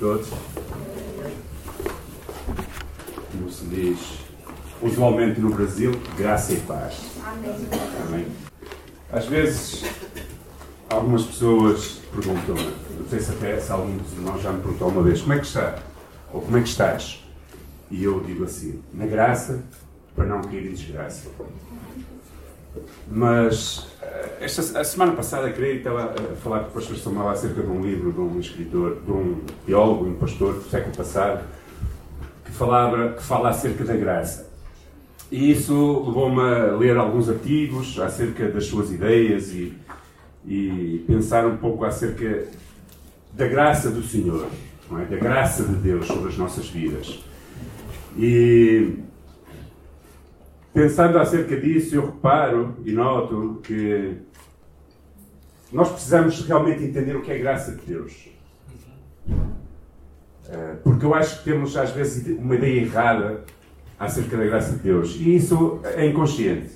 [0.00, 0.28] todos.
[3.30, 3.98] Como se diz
[4.80, 7.02] usualmente no Brasil, graça e paz.
[8.06, 8.26] Amém.
[9.12, 9.84] Às vezes,
[10.88, 15.02] algumas pessoas perguntam-me, não sei se até se algum dos irmãos já me perguntou uma
[15.02, 15.78] vez, como é que está?
[16.32, 17.22] Ou como é que estás?
[17.90, 19.62] E eu digo assim, na graça,
[20.16, 21.28] para não cair em desgraça.
[23.10, 23.89] Mas
[24.40, 27.82] esta, a semana passada, creio, estava a falar com o pastor Samuel acerca de um
[27.82, 31.44] livro de um escritor, de um teólogo, um pastor do século passado,
[32.44, 34.48] que, falava, que fala acerca da graça.
[35.30, 39.76] E isso levou-me a ler alguns artigos acerca das suas ideias e,
[40.46, 42.46] e pensar um pouco acerca
[43.34, 44.48] da graça do Senhor,
[44.92, 45.04] é?
[45.04, 47.22] da graça de Deus sobre as nossas vidas.
[48.16, 48.94] E
[50.72, 54.16] pensando acerca disso, eu reparo e noto que
[55.72, 58.28] nós precisamos realmente entender o que é graça de Deus.
[60.48, 63.44] Eh, porque eu acho que temos às vezes uma ideia errada
[63.98, 65.14] acerca da graça de Deus.
[65.14, 66.70] E isso é inconsciente.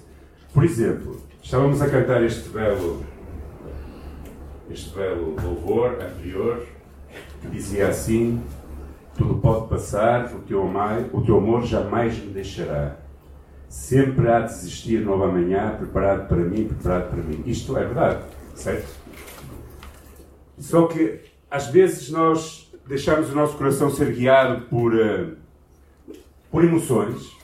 [0.53, 3.03] Por exemplo, estávamos a cantar este belo,
[4.71, 6.65] este belo louvor anterior
[7.41, 8.41] que dizia assim:
[9.17, 13.04] Tudo pode passar, o teu, amai, o teu amor jamais me deixará.
[13.75, 17.43] Sempre há de existir nova manhã, preparado para mim, preparado para mim.
[17.45, 18.89] Isto é verdade, certo?
[20.57, 25.37] Só que às vezes nós deixamos o nosso coração ser guiado por, uh,
[26.53, 27.37] por emoções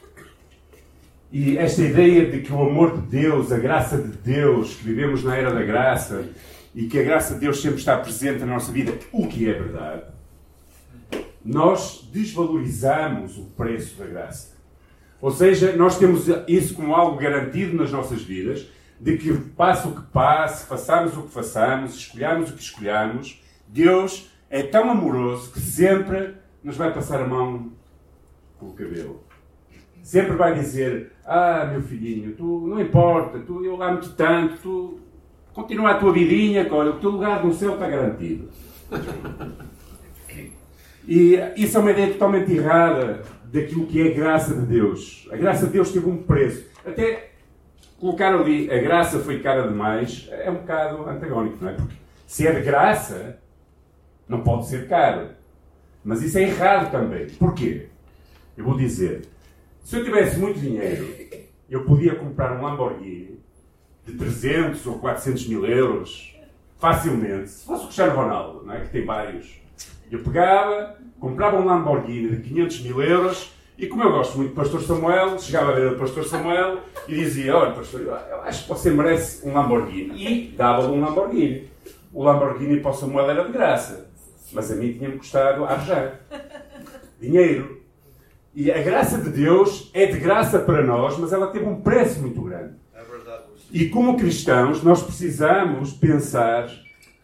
[1.33, 5.25] e esta ideia de que o amor de Deus, a graça de Deus, que vivemos
[5.25, 6.29] na era da graça
[6.73, 9.53] e que a graça de Deus sempre está presente na nossa vida, o que é
[9.53, 10.05] verdade,
[11.45, 14.50] nós desvalorizamos o preço da graça.
[15.21, 18.67] Ou seja, nós temos isso como algo garantido nas nossas vidas,
[18.99, 24.31] de que passe o que passe, façamos o que façamos, escolhamos o que escolhamos, Deus
[24.49, 27.73] é tão amoroso que sempre nos vai passar a mão
[28.59, 29.25] pelo cabelo.
[30.03, 35.01] Sempre vai dizer: Ah, meu filhinho, tu não importa, tu, eu amo-te tanto, tu
[35.53, 38.49] continua a tua vidinha, olha, o teu lugar no céu está garantido.
[41.09, 45.29] E isso é uma ideia totalmente errada daquilo que é a graça de Deus.
[45.31, 46.67] A graça de Deus teve um preço.
[46.85, 47.31] Até
[47.99, 51.75] colocar ali a graça foi cara demais é um bocado antagónico, não é?
[51.75, 51.95] Porque
[52.27, 53.39] se é de graça,
[54.29, 55.29] não pode ser caro.
[56.05, 57.29] Mas isso é errado também.
[57.31, 57.89] Porquê?
[58.57, 59.23] Eu vou dizer.
[59.83, 61.09] Se eu tivesse muito dinheiro,
[61.69, 63.41] eu podia comprar um Lamborghini
[64.07, 66.37] de 300 ou 400 mil euros
[66.79, 67.51] facilmente.
[67.51, 68.81] Se fosse o Cristiano Ronaldo, não é?
[68.81, 69.61] que tem vários.
[70.11, 74.55] Eu pegava, comprava um Lamborghini de 500 mil euros e como eu gosto muito do
[74.55, 78.69] Pastor Samuel, chegava a ver o Pastor Samuel e dizia: Olha, Pastor, eu acho que
[78.69, 80.23] você merece um Lamborghini.
[80.23, 81.71] E dava-lhe um Lamborghini.
[82.13, 84.11] O Lamborghini para o Samuel era de graça,
[84.53, 86.21] mas a mim tinha-me custado a arjar
[87.19, 87.81] dinheiro.
[88.55, 92.21] E a graça de Deus é de graça para nós, mas ela teve um preço
[92.21, 92.75] muito grande.
[92.95, 93.03] É.
[93.73, 96.69] E como cristãos, nós precisamos pensar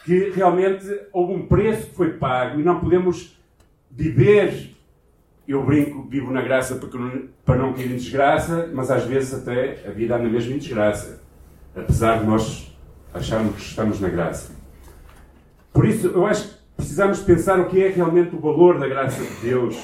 [0.06, 3.36] que realmente houve um preço que foi pago e não podemos
[3.90, 4.70] viver.
[5.48, 6.80] Eu brinco, vivo na graça
[7.44, 11.20] para não cair em desgraça, mas às vezes até a vida anda mesmo em desgraça.
[11.74, 12.72] Apesar de nós
[13.12, 14.52] acharmos que estamos na graça.
[15.72, 19.20] Por isso, eu acho que precisamos pensar o que é realmente o valor da graça
[19.20, 19.76] de Deus.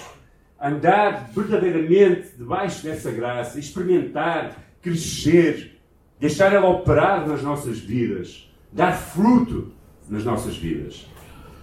[0.61, 5.81] Andar verdadeiramente debaixo dessa graça, experimentar, crescer,
[6.21, 9.73] deixar ela operar nas nossas vidas, dar fruto
[10.13, 11.07] nas nossas vidas.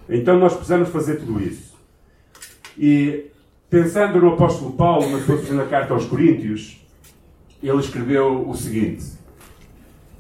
[0.10, 1.78] Então nós precisamos fazer tudo isso.
[2.76, 3.28] E
[3.70, 6.84] pensando no apóstolo Paulo, na sua segunda carta aos Coríntios,
[7.62, 9.06] ele escreveu o seguinte.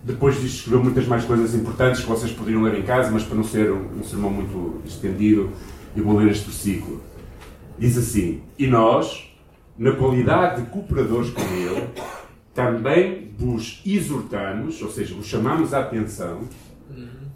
[0.03, 3.35] Depois disto escreveu muitas mais coisas importantes que vocês poderiam ler em casa, mas para
[3.35, 5.49] não ser um, um sermão muito estendido,
[5.95, 7.01] eu vou ler este versículo.
[7.79, 9.33] Diz assim: E nós,
[9.75, 11.87] na qualidade de cooperadores com Ele,
[12.53, 16.41] também vos exortamos, ou seja, vos chamamos a atenção,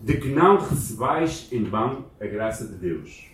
[0.02, 3.26] de que não recebais em vão a graça de Deus.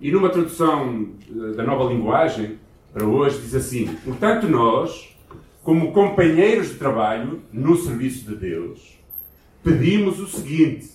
[0.00, 2.58] E numa tradução eh, da nova linguagem,
[2.92, 5.16] para hoje, diz assim: Portanto, nós,
[5.62, 8.98] como companheiros de trabalho no serviço de Deus,
[9.62, 10.90] pedimos o seguinte: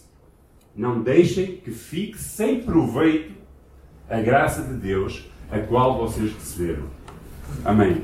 [0.76, 3.32] não deixem que fique sem proveito
[4.10, 6.86] a graça de Deus, a qual vocês receberam.
[7.66, 8.04] Amém.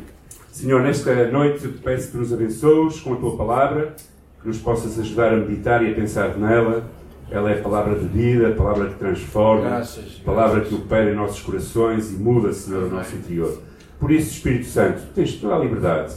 [0.52, 3.96] Senhor, nesta noite eu te peço que nos abençoes com a tua palavra
[4.44, 6.84] que nos possas ajudar a meditar e a pensar nela.
[7.32, 10.70] Ela é a palavra de vida, a palavra que transforma, graças, palavra graças.
[10.70, 13.60] que opera em nossos corações e muda, Senhor, o nosso interior.
[14.00, 16.14] Por isso, Espírito Santo, tens toda a liberdade.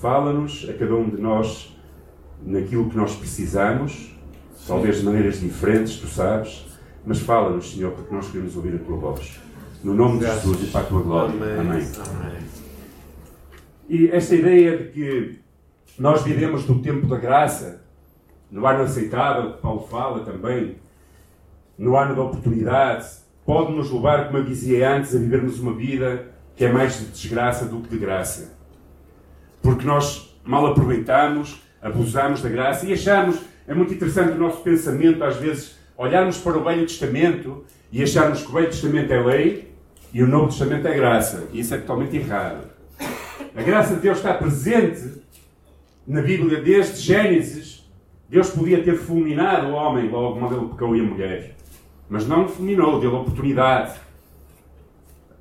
[0.00, 1.76] Fala-nos a cada um de nós
[2.44, 4.16] naquilo que nós precisamos,
[4.66, 6.64] talvez de maneiras diferentes, tu sabes,
[7.04, 9.38] mas fala-nos, Senhor, porque nós queremos ouvir a tua voz.
[9.84, 11.34] No nome de Jesus e para a tua glória.
[11.34, 11.58] Amém.
[11.58, 11.86] Amém.
[12.10, 12.38] Amém.
[13.88, 15.38] E esta ideia de que
[15.98, 17.82] nós vivemos do tempo da graça,
[18.50, 20.76] no ano aceitável, que Paulo fala também,
[21.76, 23.06] no ano da oportunidade,
[23.44, 27.06] pode nos levar, como eu dizia antes, a vivermos uma vida que é mais de
[27.06, 28.56] desgraça do que de graça.
[29.60, 35.22] Porque nós mal aproveitamos, abusamos da graça e achamos, é muito interessante o nosso pensamento,
[35.22, 39.74] às vezes, olharmos para o Velho Testamento e acharmos que o Velho Testamento é lei
[40.12, 41.48] e o Novo Testamento é graça.
[41.52, 42.64] E isso é totalmente errado.
[43.54, 45.17] A graça de Deus está presente
[46.08, 47.86] na Bíblia desde Gênesis.
[48.30, 51.54] Deus podia ter fulminado o homem logo quando ele pecou e a mulher.
[52.08, 54.00] Mas não fulminou, deu oportunidade.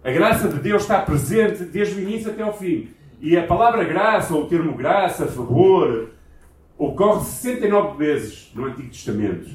[0.03, 2.89] A graça de Deus está presente desde o início até ao fim.
[3.21, 6.11] E a palavra graça, ou o termo graça, favor,
[6.77, 9.49] ocorre 69 vezes no Antigo Testamento.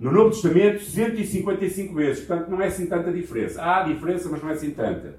[0.00, 2.24] No Novo Testamento, 155 vezes.
[2.24, 3.62] Portanto, não é assim tanta diferença.
[3.62, 5.18] Há diferença, mas não é assim tanta.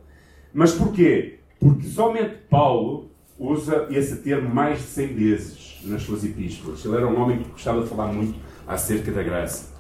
[0.54, 1.40] Mas porquê?
[1.60, 6.84] Porque somente Paulo usa esse termo mais de 100 vezes nas suas epístolas.
[6.86, 9.74] Ele era um homem que gostava de falar muito acerca da graça.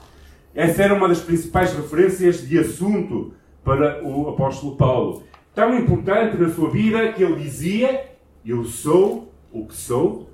[0.53, 3.33] Essa era uma das principais referências de assunto
[3.63, 5.23] para o apóstolo Paulo.
[5.55, 8.11] Tão importante na sua vida que ele dizia:
[8.45, 10.29] Eu sou o que sou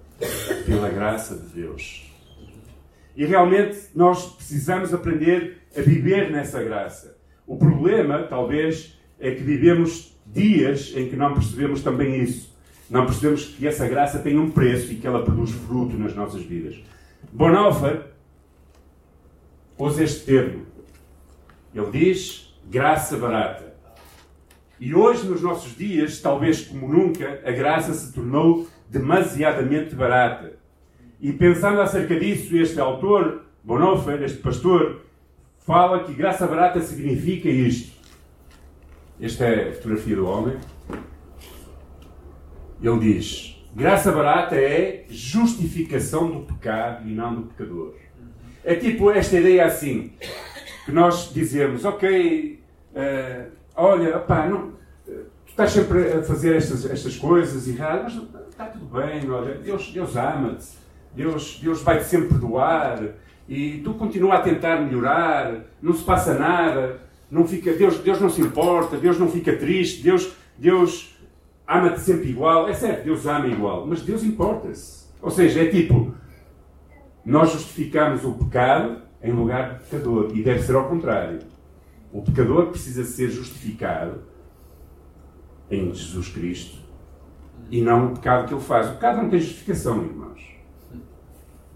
[0.65, 2.09] pela graça de Deus.
[3.15, 7.17] E realmente nós precisamos aprender a viver nessa graça.
[7.45, 12.57] O problema, talvez, é que vivemos dias em que não percebemos também isso.
[12.89, 16.41] Não percebemos que essa graça tem um preço e que ela produz fruto nas nossas
[16.43, 16.81] vidas.
[17.31, 18.07] Bonhoeffer
[19.77, 20.65] usa este termo.
[21.73, 23.69] Ele diz graça barata.
[24.79, 30.53] E hoje, nos nossos dias, talvez como nunca, a graça se tornou demasiadamente barata.
[31.21, 35.01] E pensando acerca disso, este autor, Bonhoeffer, este pastor,
[35.59, 37.99] fala que graça barata significa isto.
[39.21, 40.57] Esta é a fotografia do homem.
[42.81, 47.93] Ele diz: graça barata é justificação do pecado e não do pecador.
[48.63, 50.11] É tipo esta ideia assim,
[50.85, 52.59] que nós dizemos, ok,
[52.93, 54.73] uh, olha, opá, não,
[55.05, 59.91] tu estás sempre a fazer estas, estas coisas erradas, mas está tudo bem, olha, Deus,
[59.91, 60.67] Deus ama-te,
[61.15, 63.01] Deus, Deus vai-te sempre perdoar
[63.47, 68.29] e tu continua a tentar melhorar, não se passa nada, não fica, Deus, Deus não
[68.29, 71.08] se importa, Deus não fica triste, Deus, Deus
[71.69, 72.67] ama-te sempre igual.
[72.67, 75.07] É certo, Deus ama igual, mas Deus importa-se.
[75.21, 76.13] Ou seja, é tipo,
[77.23, 80.31] nós justificamos o pecado em lugar de pecador.
[80.33, 81.39] E deve ser ao contrário.
[82.11, 84.23] O pecador precisa ser justificado
[85.69, 86.79] em Jesus Cristo
[87.69, 88.87] e não o pecado que ele faz.
[88.87, 90.41] O pecado não tem justificação, irmãos.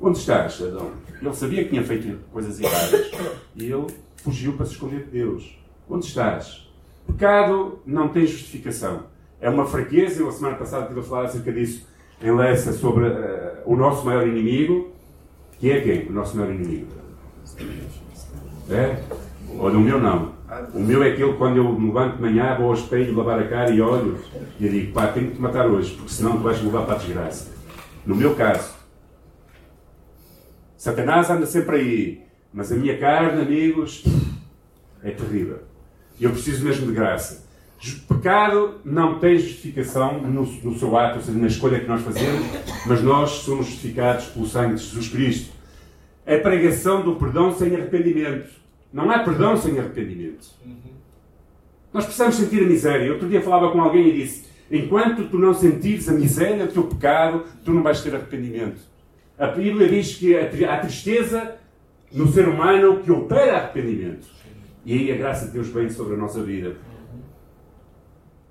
[0.02, 0.92] Onde estás, Adão?
[1.22, 3.12] Ele sabia que tinha feito coisas erradas
[3.56, 3.88] e ele
[4.18, 5.58] fugiu para se esconder de Deus.
[5.88, 6.68] Onde estás?
[7.06, 9.13] Pecado não tem justificação.
[9.44, 10.22] É uma fraqueza.
[10.22, 11.86] Eu, a semana passada, estive a falar acerca disso
[12.22, 14.94] em Lessa sobre uh, o nosso maior inimigo.
[15.60, 16.08] Que é quem?
[16.08, 16.88] O nosso maior inimigo.
[18.70, 19.04] É?
[19.60, 20.32] Olha, o meu não.
[20.74, 23.48] O meu é aquele quando eu me levanto de manhã, vou ao espelho lavar a
[23.48, 24.18] cara e olho
[24.60, 26.96] e digo, pá, tenho que te matar hoje, porque senão tu vais me levar para
[26.96, 27.52] a desgraça.
[28.06, 28.74] No meu caso,
[30.78, 32.22] Satanás anda sempre aí,
[32.54, 34.06] mas a minha carne, amigos,
[35.04, 35.60] é terrível.
[36.20, 37.44] E eu preciso mesmo de graça.
[38.08, 42.46] Pecado não tem justificação no, no seu ato, ou seja, na escolha que nós fazemos,
[42.86, 45.54] mas nós somos justificados pelo sangue de Jesus Cristo.
[46.26, 48.50] É pregação do perdão sem arrependimento.
[48.94, 50.48] Não há perdão sem arrependimento.
[51.94, 53.12] Nós precisamos sentir a miséria.
[53.12, 56.84] Outro dia falava com alguém e disse: Enquanto tu não sentires a miséria do teu
[56.84, 58.80] pecado, tu não vais ter arrependimento.
[59.38, 61.56] A Bíblia diz que há tristeza
[62.14, 64.28] no ser humano que opera arrependimento.
[64.86, 66.78] E aí a graça de Deus vem sobre a nossa vida.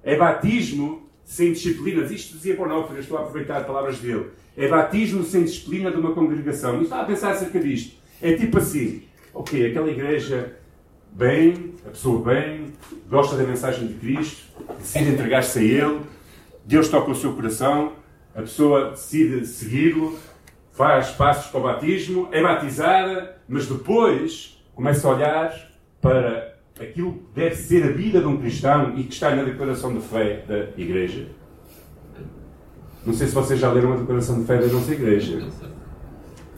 [0.05, 2.11] É batismo sem disciplinas.
[2.11, 4.31] Isto dizia Bonhoeffer, estou a aproveitar palavras dele.
[4.57, 6.81] É batismo sem disciplina de uma congregação.
[6.81, 7.97] E estava a pensar acerca disto.
[8.21, 10.57] É tipo assim, ok, aquela igreja
[11.13, 12.73] bem, a pessoa bem,
[13.09, 14.45] gosta da mensagem de Cristo,
[14.79, 16.01] decide entregar-se a Ele,
[16.65, 17.93] Deus toca o seu coração,
[18.35, 20.19] a pessoa decide segui-lo,
[20.73, 26.52] faz passos para o batismo, é batizada, mas depois começa a olhar para
[26.83, 30.45] aquilo deve ser a vida de um cristão e que está na declaração de fé
[30.47, 31.29] da igreja.
[33.05, 35.47] Não sei se vocês já leram a declaração de fé da nossa igreja.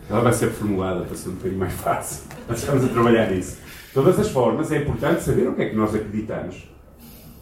[0.09, 2.25] Ela vai ser formulada para ser um bocadinho mais fácil.
[2.49, 3.57] Nós estamos a trabalhar nisso.
[3.89, 6.69] De todas as formas, é importante saber o que é que nós acreditamos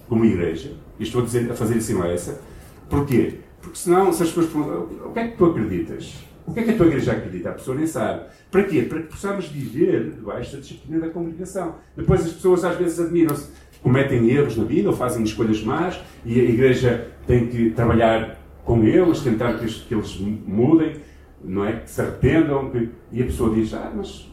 [0.07, 0.75] como igreja.
[1.01, 2.43] E estou a, dizer, a fazer isso em Lessa.
[2.91, 3.41] Porquê?
[3.61, 6.15] Porque senão, se as pessoas perguntam, o que é que tu acreditas?
[6.47, 7.51] O que é que a tua igreja acredita?
[7.51, 8.27] A pessoa nem sabe.
[8.51, 8.83] Para quê?
[8.83, 11.77] Para que possamos viver debaixo da disciplina da congregação.
[11.97, 13.51] Depois as pessoas às vezes admiram-se.
[13.81, 18.85] cometem erros na vida ou fazem escolhas más e a igreja tem que trabalhar com
[18.85, 20.97] eles, tentar que, eles mudem,
[21.43, 21.81] não é?
[21.81, 22.71] Que se arrependam.
[22.71, 22.91] Que...
[23.11, 24.29] E a pessoa diz: Ah, mas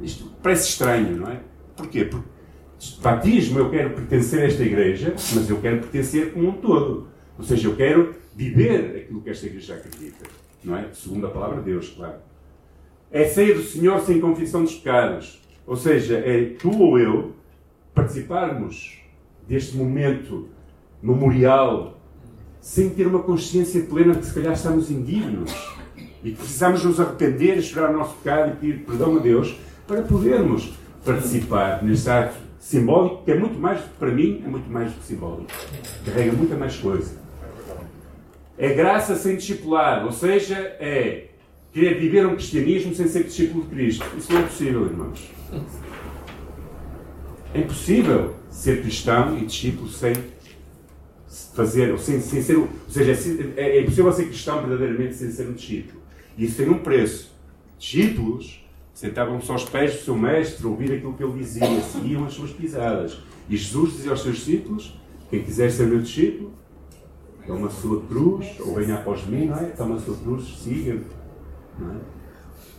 [0.00, 1.40] isto parece estranho, não é?
[1.76, 2.04] Porquê?
[2.04, 2.28] Porque
[3.02, 7.08] batismo eu quero pertencer a esta igreja, mas eu quero pertencer como um todo.
[7.38, 10.24] Ou seja, eu quero viver aquilo que esta igreja acredita,
[10.64, 10.88] não é?
[10.92, 12.16] Segundo a palavra de Deus, claro.
[13.10, 15.40] É sair do Senhor sem confissão dos pecados.
[15.66, 17.32] Ou seja, é tu ou eu
[17.94, 19.00] participarmos
[19.48, 20.48] deste momento
[21.02, 21.98] memorial
[22.60, 25.52] sem ter uma consciência plena de que se calhar estamos indignos
[26.22, 30.02] e que precisamos nos arrepender, chorar o nosso pecado e pedir perdão a Deus para
[30.02, 30.72] podermos
[31.04, 35.06] participar neste ato simbólico que é muito mais, para mim, é muito mais do que
[35.06, 35.50] simbólico.
[36.04, 37.19] Carrega muita mais coisa.
[38.60, 41.28] É graça sem discipulado, ou seja, é
[41.72, 44.04] querer viver um cristianismo sem ser discípulo de Cristo.
[44.18, 45.30] Isso não é possível, irmãos.
[47.54, 50.12] É impossível ser cristão e discípulo sem
[51.54, 53.12] fazer, sem, sem ser, ou seja,
[53.56, 56.02] é, é impossível ser cristão verdadeiramente sem ser um discípulo.
[56.36, 57.32] E isso tem um preço.
[57.78, 58.62] Discípulos
[58.92, 63.16] sentavam-se aos pés do seu mestre, ouvir aquilo que ele dizia, seguiam as suas pisadas.
[63.48, 65.00] E Jesus dizia aos seus discípulos:
[65.30, 66.59] Quem quiser ser meu discípulo,
[67.46, 69.66] toma a sua cruz, ou venha após mim, não é?
[69.66, 71.04] Toma a sua cruz, siga-me.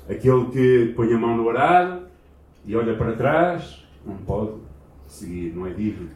[0.08, 0.14] É?
[0.14, 2.08] Aquele que põe a mão no arado
[2.66, 4.54] e olha para trás, não pode
[5.08, 6.10] seguir, não é digno.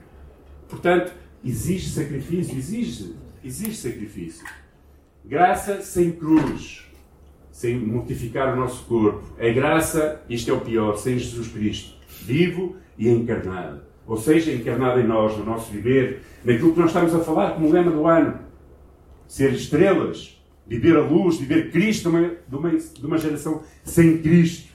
[0.69, 4.45] Portanto, exige sacrifício, exige, exige sacrifício.
[5.23, 6.85] Graça sem cruz,
[7.51, 9.23] sem mortificar o nosso corpo.
[9.37, 13.84] É graça, isto é o pior, sem Jesus Cristo, vivo e encarnado.
[14.07, 17.71] Ou seja, encarnado em nós, no nosso viver, naquilo que nós estamos a falar como
[17.71, 18.39] lema do ano.
[19.27, 24.69] Ser estrelas, viver a luz, viver Cristo de uma, de uma, geração sem Cristo.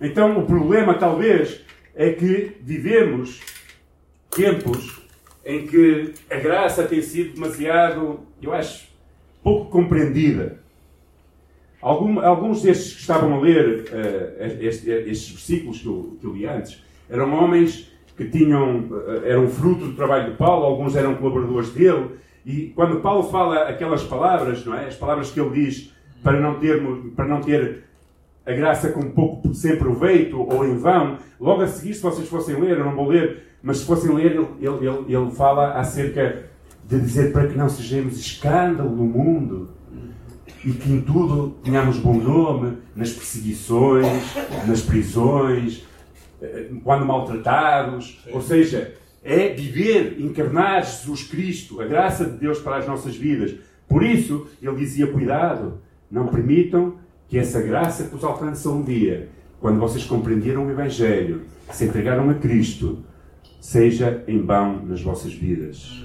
[0.00, 1.60] Então, o problema, talvez,
[1.94, 3.40] é que vivemos
[4.30, 5.02] tempos
[5.44, 8.88] em que a graça tem sido demasiado, eu acho,
[9.42, 10.60] pouco compreendida.
[11.80, 16.32] Algum, alguns destes que estavam a ler uh, este, estes versículos que eu, que eu,
[16.34, 21.14] li antes eram homens que tinham, uh, eram fruto do trabalho de Paulo, alguns eram
[21.14, 24.86] colaboradores dele, e quando Paulo fala aquelas palavras, não é?
[24.86, 27.84] As palavras que ele diz para não termos, para não ter
[28.44, 32.58] a graça com pouco sem proveito ou em vão, logo a seguir, se vocês fossem
[32.60, 36.44] ler, eu não vou ler, mas se fossem ler, ele, ele, ele fala acerca
[36.84, 39.68] de dizer para que não sejamos escândalo no mundo
[40.64, 44.34] e que em tudo tenhamos bom nome, nas perseguições,
[44.66, 45.87] nas prisões, eh,
[46.82, 48.20] quando maltratados.
[48.32, 53.54] Ou seja, é viver, encarnar Jesus Cristo, a graça de Deus para as nossas vidas.
[53.88, 55.80] Por isso, ele dizia: cuidado,
[56.10, 56.96] não permitam
[57.28, 59.28] que essa graça que vos alcança um dia,
[59.60, 63.04] quando vocês compreenderam o Evangelho, se entregaram a Cristo,
[63.60, 66.04] seja em vão nas vossas vidas.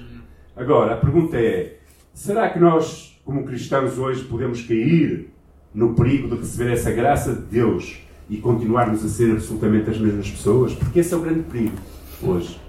[0.56, 1.78] Agora, a pergunta é:
[2.12, 5.30] será que nós como cristãos hoje podemos cair
[5.72, 10.30] no perigo de receber essa graça de Deus e continuarmos a ser absolutamente as mesmas
[10.30, 10.74] pessoas?
[10.74, 11.76] Porque esse é o grande perigo
[12.22, 12.60] hoje.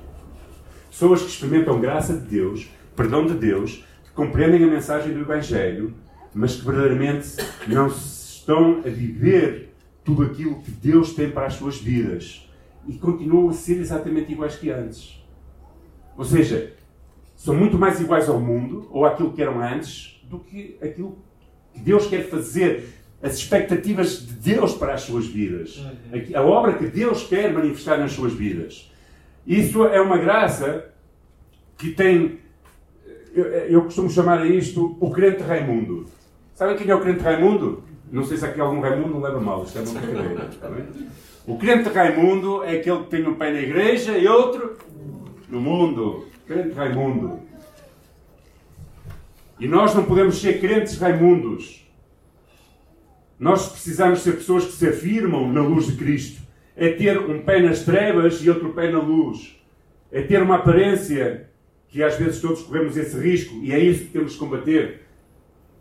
[0.90, 5.94] Pessoas que experimentam graça de Deus, perdão de Deus, que compreendem a mensagem do Evangelho,
[6.34, 11.78] mas que verdadeiramente não estão a viver tudo aquilo que Deus tem para as suas
[11.78, 12.48] vidas
[12.88, 15.24] e continuam a ser exatamente iguais que antes.
[16.18, 16.74] Ou seja,
[17.36, 21.18] são muito mais iguais ao mundo ou àquilo que eram antes, do que aquilo
[21.74, 22.90] que Deus quer fazer,
[23.22, 26.22] as expectativas de Deus para as suas vidas, uhum.
[26.36, 28.92] a obra que Deus quer manifestar nas suas vidas.
[29.48, 30.86] Isso é uma graça
[31.78, 32.40] que tem,
[33.34, 36.06] eu, eu costumo chamar a isto o crente Raimundo.
[36.54, 37.84] Sabem quem é o crente Raimundo?
[38.12, 40.50] Não sei se aqui algum Raimundo não leva mal, isto é uma brincadeira.
[41.48, 44.78] O crente Raimundo é aquele que tem um pé na igreja e outro
[45.48, 46.26] no mundo.
[46.48, 47.40] Crente Raimundo.
[49.60, 51.85] E nós não podemos ser crentes raimundos.
[53.40, 56.42] Nós precisamos ser pessoas que se afirmam na luz de Cristo.
[56.76, 59.60] É ter um pé nas trevas e outro pé na luz.
[60.12, 61.50] É ter uma aparência
[61.90, 65.02] que às vezes todos corremos esse risco e é isso que temos que combater.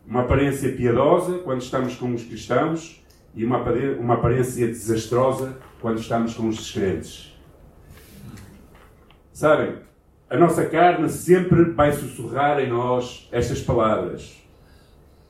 [0.07, 3.59] Uma aparência piedosa quando estamos com os cristãos e uma,
[3.99, 7.37] uma aparência desastrosa quando estamos com os descrentes.
[9.33, 9.77] Sabem,
[10.31, 14.41] a nossa carne sempre vai sussurrar em nós estas palavras.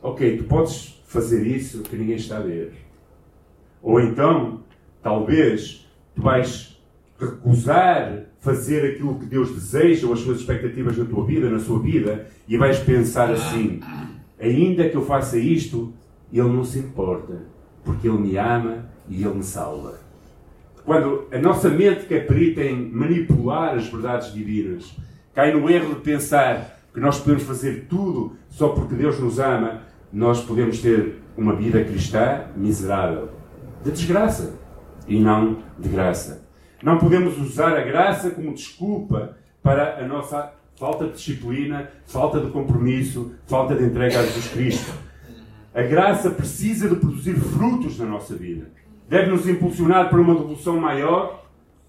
[0.02, 2.72] Ok, tu podes fazer isso que ninguém está a ver.
[3.80, 4.60] Ou então,
[5.00, 6.76] talvez, tu vais
[7.18, 11.78] recusar fazer aquilo que Deus deseja ou as suas expectativas na tua vida, na sua
[11.78, 13.80] vida, e vais pensar assim:
[14.38, 15.94] ainda que eu faça isto,
[16.32, 17.46] Ele não se importa,
[17.84, 20.00] porque Ele me ama e Ele me salva.
[20.84, 24.94] quando a nossa mente que é perita em manipular as verdades divinas,
[25.32, 29.82] cai no erro de pensar que nós podemos fazer tudo só porque Deus nos ama,
[30.14, 33.30] nós podemos ter uma vida cristã miserável,
[33.82, 34.54] de desgraça
[35.08, 36.48] e não de graça.
[36.80, 42.52] Não podemos usar a graça como desculpa para a nossa falta de disciplina, falta de
[42.52, 44.92] compromisso, falta de entrega a Jesus Cristo.
[45.74, 48.70] A graça precisa de produzir frutos na nossa vida.
[49.08, 51.44] Deve nos impulsionar para uma devoção maior,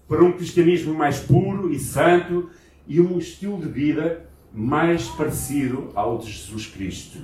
[0.08, 2.50] para um cristianismo mais puro e santo
[2.88, 7.18] e um estilo de vida mais parecido ao de Jesus Cristo.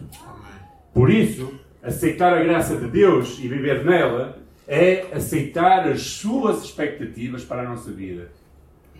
[0.92, 7.44] Por isso, aceitar a graça de Deus e viver nela é aceitar as suas expectativas
[7.44, 8.30] para a nossa vida.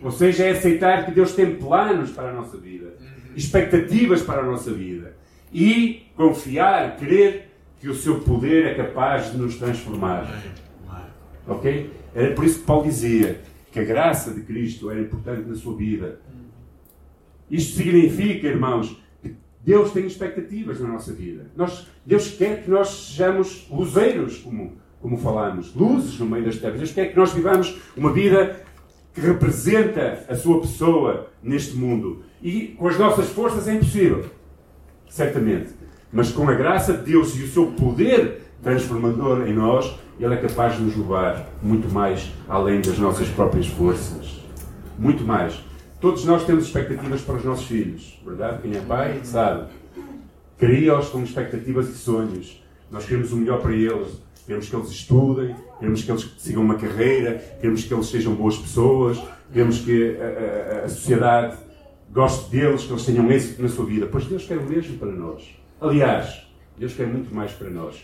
[0.01, 2.93] Ou seja, é aceitar que Deus tem planos para a nossa vida,
[3.35, 5.15] expectativas para a nossa vida
[5.51, 10.43] e confiar, crer que o seu poder é capaz de nos transformar.
[11.47, 11.91] Ok?
[12.15, 15.75] Era por isso que Paulo dizia que a graça de Cristo era importante na sua
[15.75, 16.19] vida.
[17.49, 19.02] Isto significa, irmãos,
[19.63, 21.45] Deus tem expectativas na nossa vida.
[21.55, 26.79] Nós, Deus quer que nós sejamos luzeiros, como, como falamos, luzes no meio das trevas.
[26.79, 28.61] Deus quer que nós vivamos uma vida
[29.13, 32.23] que representa a sua pessoa neste mundo.
[32.41, 34.25] E com as nossas forças é impossível.
[35.09, 35.69] Certamente.
[36.11, 40.37] Mas com a graça de Deus e o seu poder transformador em nós, Ele é
[40.37, 44.41] capaz de nos levar muito mais além das nossas próprias forças.
[44.97, 45.63] Muito mais.
[46.03, 48.61] Todos nós temos expectativas para os nossos filhos, verdade?
[48.61, 49.71] Quem é pai sabe.
[50.57, 52.61] Cria-os com expectativas e sonhos.
[52.91, 54.21] Nós queremos o melhor para eles.
[54.45, 58.57] Queremos que eles estudem, queremos que eles sigam uma carreira, queremos que eles sejam boas
[58.57, 59.17] pessoas,
[59.53, 61.57] queremos que a, a, a sociedade
[62.11, 64.05] goste deles, que eles tenham êxito na sua vida.
[64.05, 65.55] Pois Deus quer o mesmo para nós.
[65.79, 66.45] Aliás,
[66.77, 68.03] Deus quer muito mais para nós.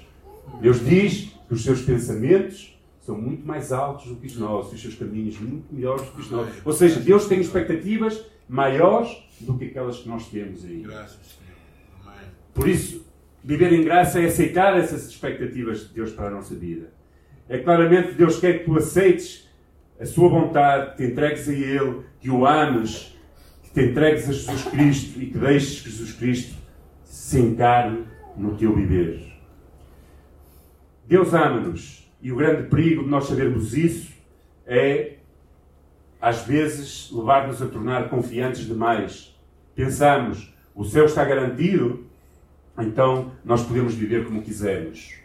[0.62, 2.69] Deus diz que os seus pensamentos
[3.10, 6.22] são muito mais altos do que os nossos, os seus caminhos muito melhores do que
[6.22, 6.54] os nossos.
[6.64, 10.86] Ou seja, Deus tem expectativas maiores do que aquelas que nós temos aí.
[12.54, 13.04] Por isso,
[13.44, 16.92] viver em graça é aceitar essas expectativas de Deus para a nossa vida.
[17.48, 19.50] É claramente Deus quer que tu aceites
[20.00, 23.18] a sua vontade, que te entregues a Ele, que o ames,
[23.64, 26.56] que te entregues a Jesus Cristo e que deixes que Jesus Cristo
[27.04, 28.06] se encarne
[28.38, 29.34] no teu viver.
[31.08, 34.12] Deus ama-nos e o grande perigo de nós sabermos isso
[34.66, 35.14] é,
[36.22, 39.36] às vezes, levar-nos a tornar confiantes demais.
[39.74, 42.06] Pensamos, o céu está garantido,
[42.78, 45.16] então nós podemos viver como quisermos.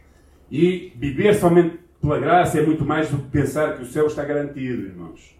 [0.50, 4.24] E viver somente pela graça é muito mais do que pensar que o céu está
[4.24, 5.37] garantido, irmãos.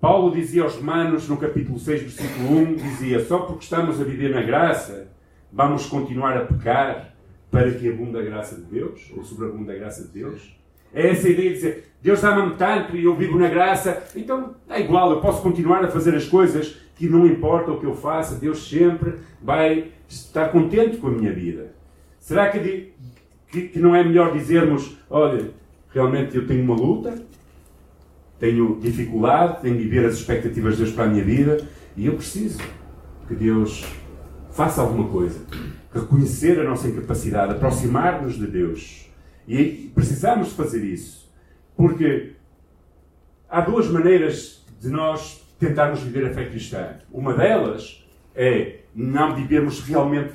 [0.00, 4.34] Paulo dizia aos Romanos, no capítulo 6, versículo 1, dizia, só porque estamos a viver
[4.34, 5.08] na graça,
[5.52, 7.13] vamos continuar a pecar
[7.54, 10.58] para que abunde a graça de Deus, ou sobreabunde a graça de Deus.
[10.92, 14.80] É essa ideia de dizer, Deus ama-me tanto e eu vivo na graça, então é
[14.80, 18.40] igual, eu posso continuar a fazer as coisas que não importa o que eu faça,
[18.40, 21.72] Deus sempre vai estar contente com a minha vida.
[22.18, 22.92] Será que,
[23.46, 25.52] que, que não é melhor dizermos, olha,
[25.92, 27.22] realmente eu tenho uma luta,
[28.40, 31.64] tenho dificuldade, tenho de viver as expectativas de Deus para a minha vida
[31.96, 32.60] e eu preciso
[33.28, 33.84] que Deus
[34.50, 35.38] faça alguma coisa
[35.94, 39.08] reconhecer a nossa incapacidade, aproximar-nos de Deus.
[39.46, 41.32] E precisamos fazer isso.
[41.76, 42.32] Porque
[43.48, 46.98] há duas maneiras de nós tentarmos viver a fé cristã.
[47.12, 48.04] Uma delas
[48.34, 50.32] é não vivermos realmente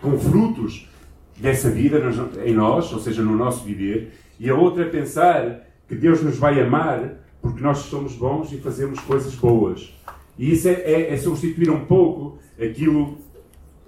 [0.00, 0.88] com frutos
[1.36, 1.98] dessa vida
[2.44, 4.12] em nós, ou seja, no nosso viver.
[4.38, 8.58] E a outra é pensar que Deus nos vai amar porque nós somos bons e
[8.58, 9.94] fazemos coisas boas.
[10.38, 13.18] E isso é, é, é substituir um pouco aquilo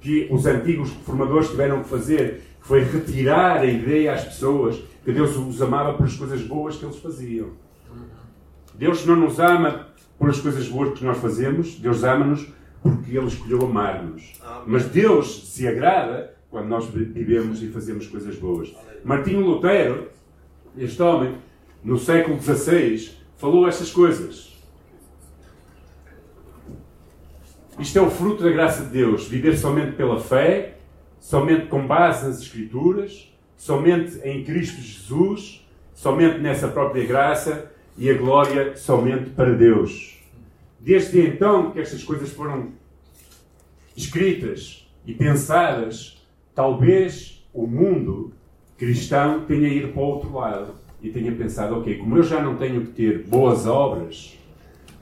[0.03, 5.13] que os antigos formadores tiveram que fazer, que foi retirar a ideia às pessoas que
[5.13, 7.51] Deus os amava pelas coisas boas que eles faziam.
[8.75, 9.89] Deus não nos ama
[10.19, 12.47] pelas coisas boas que nós fazemos, Deus ama-nos
[12.83, 14.33] porque Ele escolheu amar-nos.
[14.67, 18.75] Mas Deus se agrada quando nós vivemos e fazemos coisas boas.
[19.05, 20.09] Martinho Lutero,
[20.77, 21.37] este homem,
[21.83, 24.52] no século XVI, falou estas coisas.
[27.79, 29.27] Isto é o fruto da graça de Deus.
[29.27, 30.77] Viver somente pela fé,
[31.19, 38.15] somente com base nas Escrituras, somente em Cristo Jesus, somente nessa própria graça e a
[38.15, 40.19] glória somente para Deus.
[40.79, 42.71] Desde então que estas coisas foram
[43.97, 46.21] escritas e pensadas,
[46.55, 48.33] talvez o mundo
[48.77, 52.57] cristão tenha ido para o outro lado e tenha pensado: ok, como eu já não
[52.57, 54.37] tenho que ter boas obras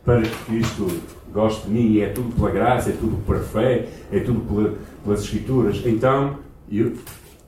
[0.04, 0.86] para que Cristo
[1.32, 5.22] gosto de mim, é tudo pela graça, é tudo por fé, é tudo pela, pelas
[5.22, 5.82] Escrituras.
[5.84, 6.38] Então,
[6.70, 6.92] eu,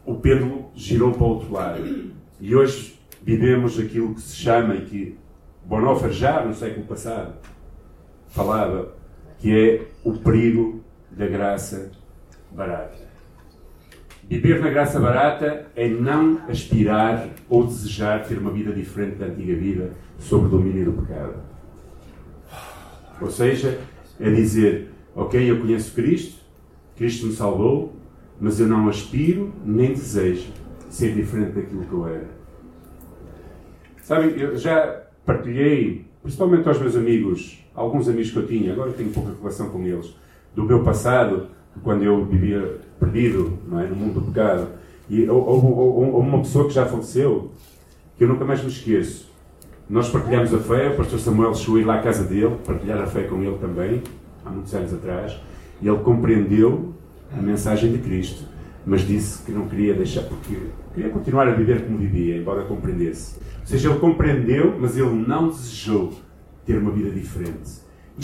[0.05, 2.13] o pêndulo girou para o outro lado.
[2.41, 5.19] E hoje vivemos aquilo que se chama e que
[5.65, 7.35] Bonhoeffer já no século passado
[8.29, 8.95] falava,
[9.39, 11.93] que é o perigo da graça
[12.51, 13.03] barata.
[14.29, 19.55] Viver na graça barata é não aspirar ou desejar ter uma vida diferente da antiga
[19.55, 21.52] vida sob o domínio do pecado.
[23.21, 23.79] Ou seja,
[24.19, 26.41] é dizer, ok, eu conheço Cristo,
[26.97, 27.95] Cristo me salvou,
[28.41, 30.51] mas eu não aspiro nem desejo
[30.89, 32.29] ser diferente daquilo que eu era.
[34.03, 39.11] Sabem, eu já partilhei, principalmente aos meus amigos, alguns amigos que eu tinha, agora tenho
[39.11, 40.15] pouca relação com eles,
[40.55, 41.49] do meu passado,
[41.83, 44.69] quando eu vivia perdido não é, no mundo do pecado.
[45.09, 47.51] E houve uma pessoa que já faleceu,
[48.17, 49.32] que eu nunca mais me esqueço.
[49.93, 53.07] Nós partilhamos a fé, o pastor Samuel chegou ir lá à casa dele, partilhar a
[53.07, 54.03] fé com ele também,
[54.43, 55.39] há muitos anos atrás,
[55.83, 56.95] e ele compreendeu
[57.31, 58.43] a mensagem de Cristo,
[58.87, 60.57] mas disse que não queria deixar, porque
[60.95, 63.39] queria continuar a viver como vivia, embora compreendesse.
[63.61, 66.15] Ou seja, ele compreendeu, mas ele não desejou
[66.65, 67.73] ter uma vida diferente.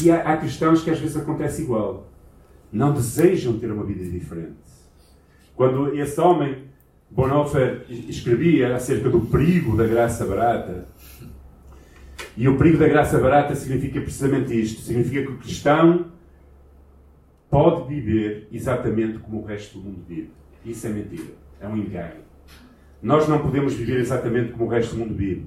[0.03, 2.09] E há, há cristãos que às vezes acontece igual.
[2.73, 4.57] Não desejam ter uma vida diferente.
[5.55, 6.65] Quando esse homem,
[7.11, 10.87] Bonhoeffer, escrevia acerca do perigo da graça barata,
[12.39, 16.07] e o perigo da graça barata significa precisamente isto: significa que o cristão
[17.51, 20.31] pode viver exatamente como o resto do mundo vive.
[20.65, 21.33] Isso é mentira.
[21.61, 22.21] É um engano.
[23.03, 25.47] Nós não podemos viver exatamente como o resto do mundo vive.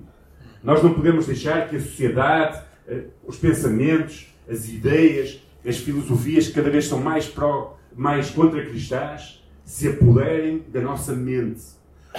[0.61, 6.53] Nós não podemos deixar que a sociedade, eh, os pensamentos, as ideias, as filosofias que
[6.53, 11.61] cada vez são mais, pró, mais contra-cristãs se apoderem da nossa mente.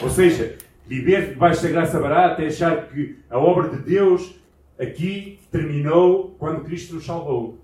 [0.02, 0.56] Ou seja,
[0.86, 4.40] viver debaixo da graça barata é achar que a obra de Deus
[4.82, 7.58] aqui terminou quando Cristo nos salvou.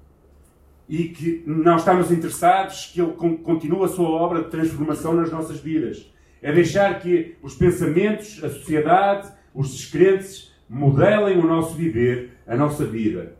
[0.88, 5.60] E que não estamos interessados que Ele continue a sua obra de transformação nas nossas
[5.60, 6.10] vidas.
[6.40, 12.84] É deixar que os pensamentos, a sociedade, os descrentes modelem o nosso viver, a nossa
[12.84, 13.36] vida.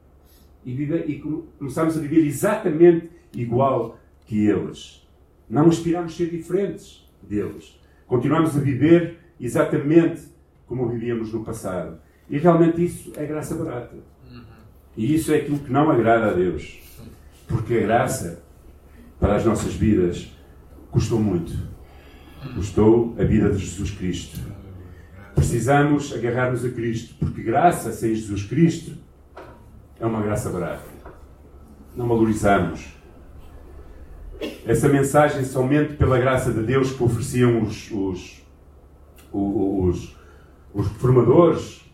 [0.65, 1.21] E, vive, e
[1.59, 5.07] começamos a viver exatamente igual que eles.
[5.49, 7.81] Não aspiramos a ser diferentes deles.
[8.07, 10.23] Continuamos a viver exatamente
[10.67, 12.01] como vivíamos no passado.
[12.31, 13.97] E realmente isso é graça barata.
[14.97, 16.79] E isso é aquilo que não agrada a Deus.
[17.47, 18.43] Porque a graça
[19.19, 20.31] para as nossas vidas
[20.91, 21.57] custou muito.
[22.55, 24.41] Custou a vida de Jesus Cristo.
[25.35, 28.97] Precisamos agarrar-nos a Cristo, porque graça sem Jesus Cristo
[29.99, 30.89] é uma graça barata.
[31.97, 32.87] Não valorizamos.
[34.67, 38.43] Essa mensagem somente pela graça de Deus que ofereciam os, os,
[39.33, 40.17] os,
[40.75, 41.88] os reformadores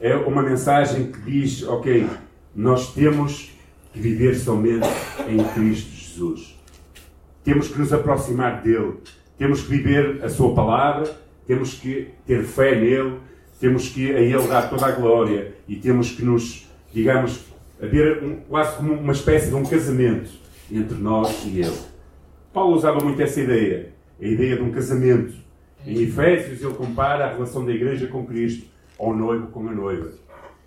[0.00, 2.06] é uma mensagem que diz: ok,
[2.54, 3.50] nós temos
[3.92, 4.86] que viver somente
[5.28, 6.56] em Cristo Jesus.
[7.42, 8.94] Temos que nos aproximar dele.
[9.38, 11.16] Temos que viver a Sua palavra.
[11.46, 13.18] Temos que ter fé nele.
[13.60, 15.54] Temos que a Ele dar toda a glória.
[15.68, 17.44] E temos que nos, digamos,
[17.80, 20.30] haver um, quase como uma espécie de um casamento
[20.70, 21.78] entre nós e Ele.
[22.52, 23.92] Paulo usava muito essa ideia.
[24.20, 25.34] A ideia de um casamento.
[25.86, 28.66] Em Efésios, ele compara a relação da igreja com Cristo
[28.98, 30.10] ao noivo com a noiva.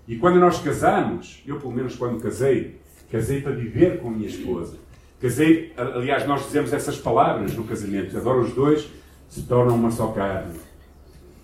[0.07, 2.79] E quando nós casamos, eu pelo menos quando casei,
[3.11, 4.77] casei para viver com a minha esposa.
[5.21, 8.17] Casei, aliás, nós dizemos essas palavras no casamento.
[8.17, 8.89] Agora os dois
[9.27, 10.55] se tornam uma só carne.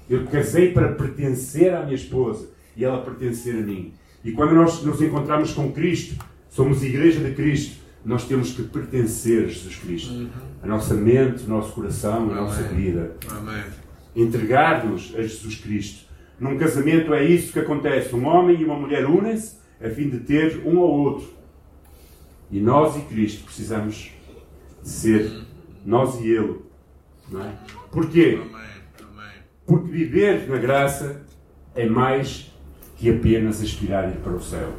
[0.09, 3.93] Eu casei para pertencer à minha esposa e ela pertencer a mim.
[4.23, 9.45] E quando nós nos encontramos com Cristo, somos igreja de Cristo, nós temos que pertencer
[9.45, 10.13] a Jesus Cristo.
[10.13, 10.29] Uhum.
[10.63, 12.35] A nossa mente, o nosso coração, a Amém.
[12.35, 13.15] nossa vida.
[14.15, 16.04] Entregar-nos a Jesus Cristo.
[16.39, 18.15] Num casamento é isso que acontece.
[18.15, 21.33] Um homem e uma mulher unem-se a fim de ter um ao outro.
[22.51, 24.11] E nós e Cristo precisamos
[24.83, 25.45] ser
[25.85, 26.59] nós e Ele.
[27.29, 27.53] Não é?
[27.91, 28.39] Porquê?
[29.65, 31.21] Porque viver na graça
[31.73, 32.51] é mais
[32.97, 34.71] que apenas aspirar ir para o céu.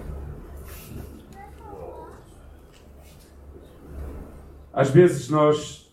[4.72, 5.90] Às vezes nós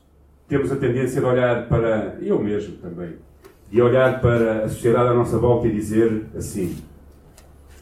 [0.47, 3.15] temos a tendência de olhar para, eu mesmo também,
[3.73, 6.77] e olhar para a sociedade à nossa volta e dizer assim: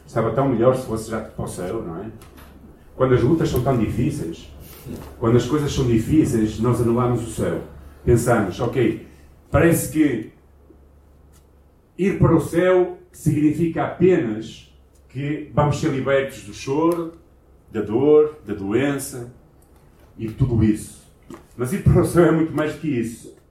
[0.06, 2.06] estava tão melhor se fosse já para o céu, não é?
[2.96, 4.50] Quando as lutas são tão difíceis,
[5.18, 7.60] quando as coisas são difíceis, nós anulamos o céu.
[8.06, 9.06] Pensamos, ok,
[9.50, 10.32] parece que
[11.98, 14.74] ir para o céu significa apenas
[15.10, 17.12] que vamos ser libertos do choro,
[17.70, 19.30] da dor, da doença
[20.16, 21.02] e tudo isso.
[21.54, 23.41] Mas ir para o céu é muito mais do que isso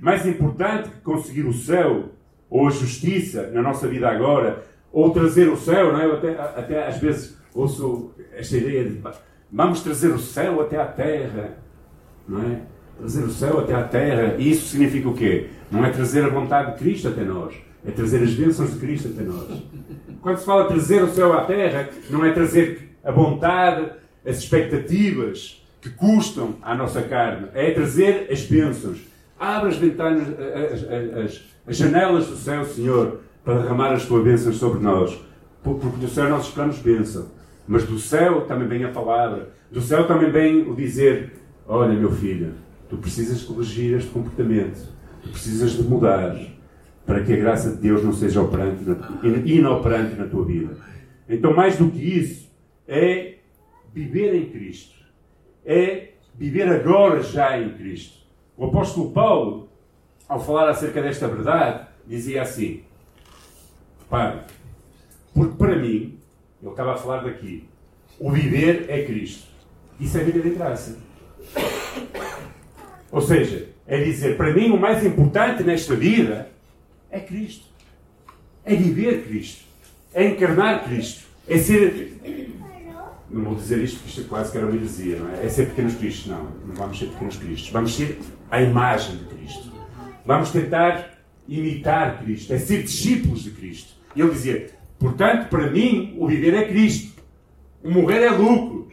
[0.00, 2.10] mais importante que conseguir o céu
[2.48, 6.06] ou a justiça na nossa vida agora, ou trazer o céu, não é?
[6.06, 9.02] até, até às vezes ouço esta ideia de
[9.50, 11.58] vamos trazer o céu até à terra,
[12.28, 12.60] não é?
[12.98, 14.36] Trazer o céu até à terra.
[14.38, 15.48] E isso significa o quê?
[15.70, 17.54] Não é trazer a vontade de Cristo até nós.
[17.86, 19.62] É trazer as bênçãos de Cristo até nós.
[20.20, 23.90] Quando se fala trazer o céu à terra, não é trazer a vontade,
[24.24, 27.48] as expectativas que custam à nossa carne.
[27.54, 28.98] É trazer as bênçãos.
[29.38, 34.56] Abre as ventanas, as, as, as janelas do céu, Senhor, para derramar as tuas bênçãos
[34.56, 35.18] sobre nós.
[35.62, 37.26] Porque do céu nós esperamos bênção.
[37.66, 39.50] Mas do céu também vem a palavra.
[39.70, 41.32] Do céu também vem o dizer:
[41.66, 42.54] Olha, meu filho,
[42.88, 44.88] tu precisas corrigir este comportamento.
[45.22, 46.38] Tu precisas de mudar
[47.04, 48.82] para que a graça de Deus não seja operante
[49.44, 50.76] inoperante na tua vida.
[51.28, 52.50] Então, mais do que isso,
[52.86, 53.36] é
[53.92, 54.94] viver em Cristo.
[55.64, 58.25] É viver agora já em Cristo.
[58.56, 59.68] O apóstolo Paulo,
[60.28, 62.82] ao falar acerca desta verdade, dizia assim:
[64.08, 64.44] Pai,
[65.34, 66.18] porque para mim,
[66.62, 67.68] ele estava a falar daqui,
[68.18, 69.46] o viver é Cristo.
[70.00, 70.98] Isso é vida de graça.
[73.10, 76.50] Ou seja, é dizer, para mim o mais importante nesta vida
[77.10, 77.66] é Cristo.
[78.64, 79.64] É viver Cristo.
[80.12, 81.24] É encarnar Cristo.
[81.48, 82.18] É ser.
[83.30, 85.44] Não vou dizer isto porque isto é quase que era uma heresia, não é?
[85.44, 86.26] É ser pequenos Cristos.
[86.26, 87.70] Não, não vamos ser pequenos Cristos.
[87.70, 88.18] Vamos ser
[88.50, 89.72] a imagem de Cristo.
[90.24, 91.10] Vamos tentar
[91.48, 92.52] imitar Cristo.
[92.52, 93.94] É ser discípulos de Cristo.
[94.14, 97.22] E ele dizia: portanto, para mim, o viver é Cristo.
[97.82, 98.88] O morrer é lucro.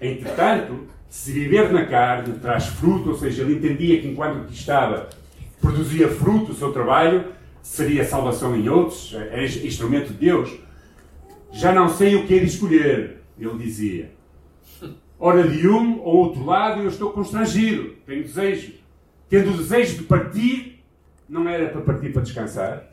[0.00, 5.08] Entretanto, se viver na carne traz fruto, ou seja, ele entendia que enquanto estava
[5.60, 10.50] produzia fruto o seu trabalho, seria salvação em outros, é instrumento de Deus.
[11.52, 14.12] Já não sei o que é de escolher, ele dizia.
[15.18, 18.74] Ora, de um ou outro lado eu estou constrangido, tenho desejo.
[19.28, 20.84] Tendo o desejo de partir,
[21.28, 22.84] não era para partir para descansar,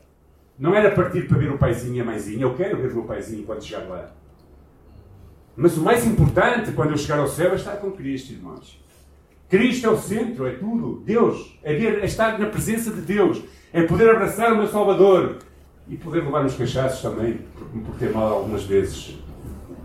[0.58, 2.42] não era partir para ver o paizinho e a mãezinha.
[2.42, 4.12] Eu quero ver o meu paizinho quando chegar lá.
[5.56, 8.82] Mas o mais importante quando eu chegar ao céu é estar com Cristo, irmãos.
[9.48, 11.02] Cristo é o centro, é tudo.
[11.04, 11.58] Deus.
[11.62, 13.42] É, ver, é estar na presença de Deus.
[13.72, 15.38] É poder abraçar o meu Salvador.
[15.86, 19.18] E poder levar nos cachaços também, por, por ter mal algumas vezes.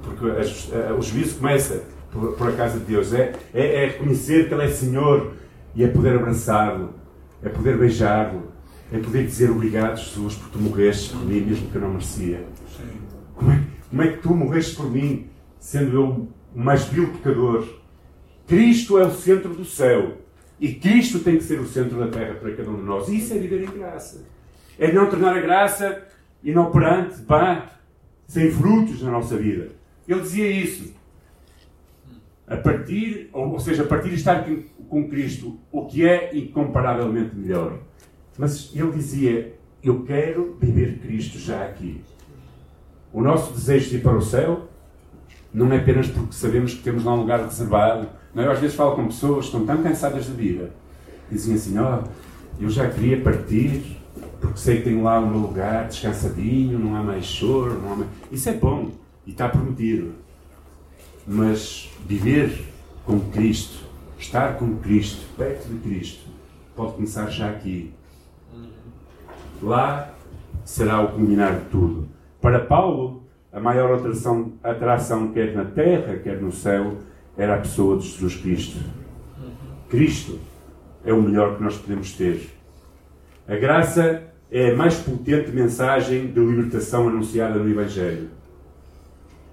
[0.02, 3.14] Porque a, a, o juízo começa por, por a casa de Deus.
[3.14, 5.34] É, é, é reconhecer que Ele é Senhor.
[5.76, 6.96] E é poder abraçá-lo.
[7.44, 8.52] É poder beijá-lo.
[8.92, 12.44] É poder dizer obrigado, Jesus, por tu morreste por mim, mesmo que eu não merecia.
[13.36, 15.30] Como é, como é que tu morreste por mim?
[15.60, 17.68] sendo eu o mais vil pecador.
[18.48, 20.18] Cristo é o centro do céu.
[20.60, 23.08] E Cristo tem que ser o centro da terra para cada um de nós.
[23.08, 24.26] E isso é viver em graça.
[24.78, 26.04] É não tornar a graça
[26.44, 27.70] inoperante, pá,
[28.28, 29.70] sem frutos na nossa vida.
[30.08, 30.94] Ele dizia isso.
[32.50, 34.46] A partir, ou seja, a partir de estar
[34.90, 37.80] com Cristo, o que é incomparavelmente melhor.
[38.38, 42.02] Mas ele dizia: Eu quero viver Cristo já aqui.
[43.14, 44.68] O nosso desejo de ir para o céu
[45.54, 48.10] não é apenas porque sabemos que temos lá um lugar reservado.
[48.34, 50.72] Não, eu às vezes falo com pessoas que estão tão cansadas da vida.
[51.32, 54.00] Dizem assim, ó, oh, eu já queria partir
[54.40, 58.10] porque sei que tenho lá meu lugar descansadinho, não há mais choro, não há mais...
[58.32, 58.90] Isso é bom
[59.26, 60.14] e está prometido.
[61.28, 62.66] Mas viver
[63.06, 63.84] com Cristo,
[64.18, 66.28] estar com Cristo, perto de Cristo,
[66.76, 67.94] pode começar já aqui.
[69.62, 70.14] Lá
[70.64, 72.08] será o culminar de tudo.
[72.42, 76.98] Para Paulo, a maior atração, atração, quer na terra, quer no céu,
[77.38, 78.80] era a pessoa de Jesus Cristo.
[79.90, 80.40] Cristo
[81.04, 82.50] é o melhor que nós podemos ter.
[83.48, 88.30] A graça é a mais potente mensagem de libertação anunciada no Evangelho.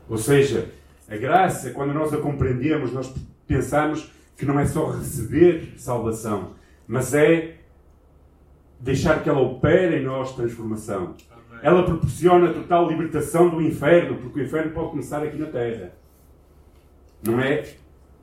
[0.08, 0.70] Ou seja,
[1.08, 3.12] a graça, quando nós a compreendemos, nós
[3.46, 6.54] pensamos que não é só receber salvação,
[6.86, 7.56] mas é
[8.80, 11.14] deixar que ela opere em nós transformação.
[11.62, 15.92] Ela proporciona total libertação do inferno, porque o inferno pode começar aqui na Terra.
[17.22, 17.64] Não é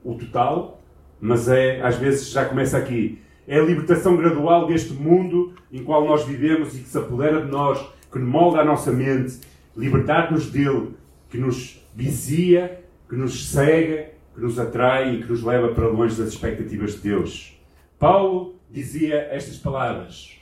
[0.04, 0.80] o total,
[1.20, 3.20] mas é, às vezes já começa aqui.
[3.46, 7.50] É a libertação gradual deste mundo em qual nós vivemos e que se apodera de
[7.50, 9.40] nós, que molda a nossa mente,
[9.76, 10.94] libertar-nos dele,
[11.28, 16.16] que nos vicia, que nos cega, que nos atrai e que nos leva para longe
[16.16, 17.58] das expectativas de Deus.
[17.98, 20.38] Paulo dizia estas palavras: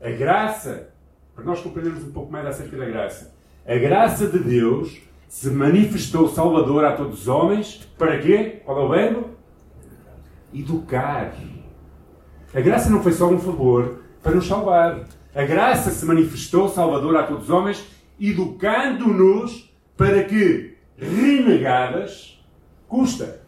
[0.00, 0.92] A graça
[1.34, 3.34] para nós compreendermos um pouco mais acerca da graça.
[3.66, 7.88] A graça de Deus se manifestou Salvador a todos os homens.
[7.96, 8.60] Para quê?
[8.64, 9.30] Qual é o verbo?
[10.52, 11.34] Educar.
[12.54, 15.08] A graça não foi só um favor para nos salvar.
[15.34, 17.82] A graça se manifestou Salvador a todos os homens,
[18.20, 20.71] educando-nos para que,
[21.02, 22.42] renegadas,
[22.88, 23.42] custa.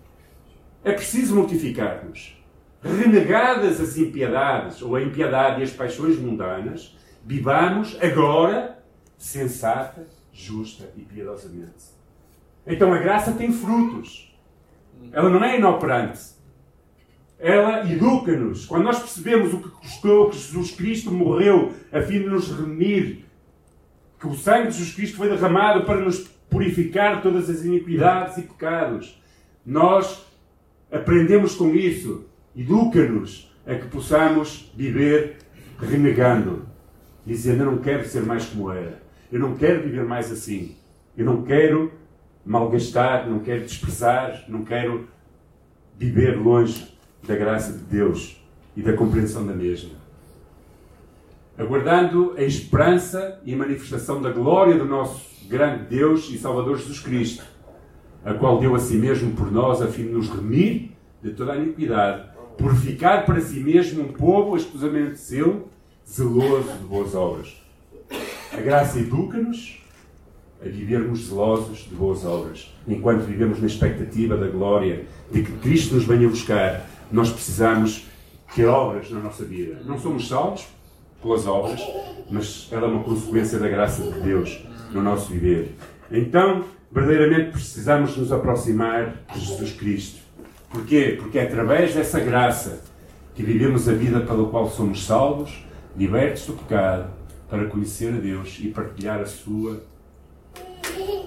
[0.82, 2.36] É preciso mortificar-nos.
[2.82, 6.94] Renegadas as impiedades, ou a impiedade e as paixões mundanas,
[7.26, 8.78] Vivamos agora
[9.16, 11.94] sensata, justa e piedosamente.
[12.66, 14.30] Então a graça tem frutos.
[15.10, 16.34] Ela não é inoperante.
[17.38, 18.66] ela educa-nos.
[18.66, 23.24] Quando nós percebemos o que custou que Jesus Cristo morreu a fim de nos remir,
[24.20, 28.42] que o sangue de Jesus Cristo foi derramado para nos purificar todas as iniquidades e
[28.42, 29.20] pecados,
[29.66, 30.24] nós
[30.90, 32.26] aprendemos com isso.
[32.56, 35.38] Educa-nos a que possamos viver
[35.80, 36.64] renegando,
[37.26, 40.76] dizendo: Eu não quero ser mais como era, eu não quero viver mais assim,
[41.18, 41.90] eu não quero
[42.46, 45.08] malgastar, não quero desprezar, não quero
[45.98, 48.40] viver longe da graça de Deus
[48.76, 49.90] e da compreensão da mesma.
[51.58, 57.00] Aguardando a esperança e a manifestação da glória do nosso grande Deus e Salvador Jesus
[57.00, 57.44] Cristo,
[58.24, 60.90] a qual deu a si mesmo por nós a fim de nos remir
[61.22, 62.28] de toda a iniquidade,
[62.58, 65.68] purificar para si mesmo um povo exclusivamente seu,
[66.08, 67.56] zeloso de boas obras.
[68.52, 69.82] A graça educa-nos
[70.64, 72.72] a vivermos zelosos de boas obras.
[72.86, 78.06] Enquanto vivemos na expectativa da glória de que Cristo nos venha buscar, nós precisamos
[78.54, 79.80] ter obras na nossa vida.
[79.84, 80.66] Não somos salvos
[81.22, 81.80] pelas obras,
[82.30, 84.62] mas ela é uma consequência da graça de Deus
[84.94, 85.74] no nosso viver.
[86.10, 90.20] Então, verdadeiramente precisamos nos aproximar de Jesus Cristo.
[90.70, 91.16] Porquê?
[91.20, 92.82] Porque é através dessa graça
[93.34, 95.64] que vivemos a vida pela qual somos salvos,
[95.96, 97.10] libertos do pecado,
[97.48, 99.82] para conhecer a Deus e partilhar a sua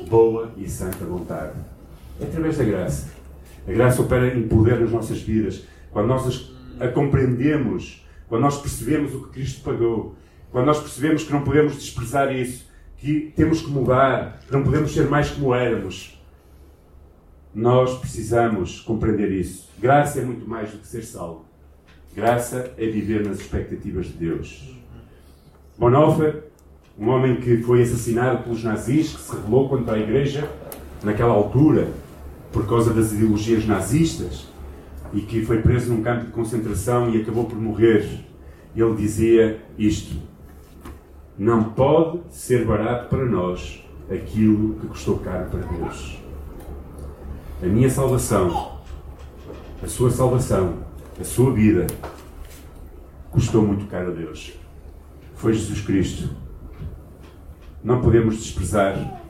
[0.09, 1.53] boa e santa vontade.
[2.19, 3.09] É através da graça.
[3.67, 5.63] A graça opera em poder nas nossas vidas.
[5.91, 10.15] Quando nós a compreendemos, quando nós percebemos o que Cristo pagou,
[10.51, 12.66] quando nós percebemos que não podemos desprezar isso,
[12.97, 16.19] que temos que mudar, que não podemos ser mais como éramos,
[17.53, 19.69] nós precisamos compreender isso.
[19.79, 21.45] Graça é muito mais do que ser salvo.
[22.15, 24.75] Graça é viver nas expectativas de Deus.
[25.77, 26.47] Bonhoeffer
[26.99, 30.49] um homem que foi assassinado pelos nazis, que se rebelou contra a Igreja
[31.03, 31.87] naquela altura,
[32.51, 34.47] por causa das ideologias nazistas,
[35.13, 38.25] e que foi preso num campo de concentração e acabou por morrer.
[38.75, 40.15] Ele dizia isto:
[41.37, 46.17] Não pode ser barato para nós aquilo que custou caro para Deus.
[47.61, 48.79] A minha salvação,
[49.83, 50.79] a sua salvação,
[51.19, 51.87] a sua vida,
[53.31, 54.53] custou muito caro a Deus.
[55.35, 56.29] Foi Jesus Cristo
[57.83, 59.21] não podemos desprezar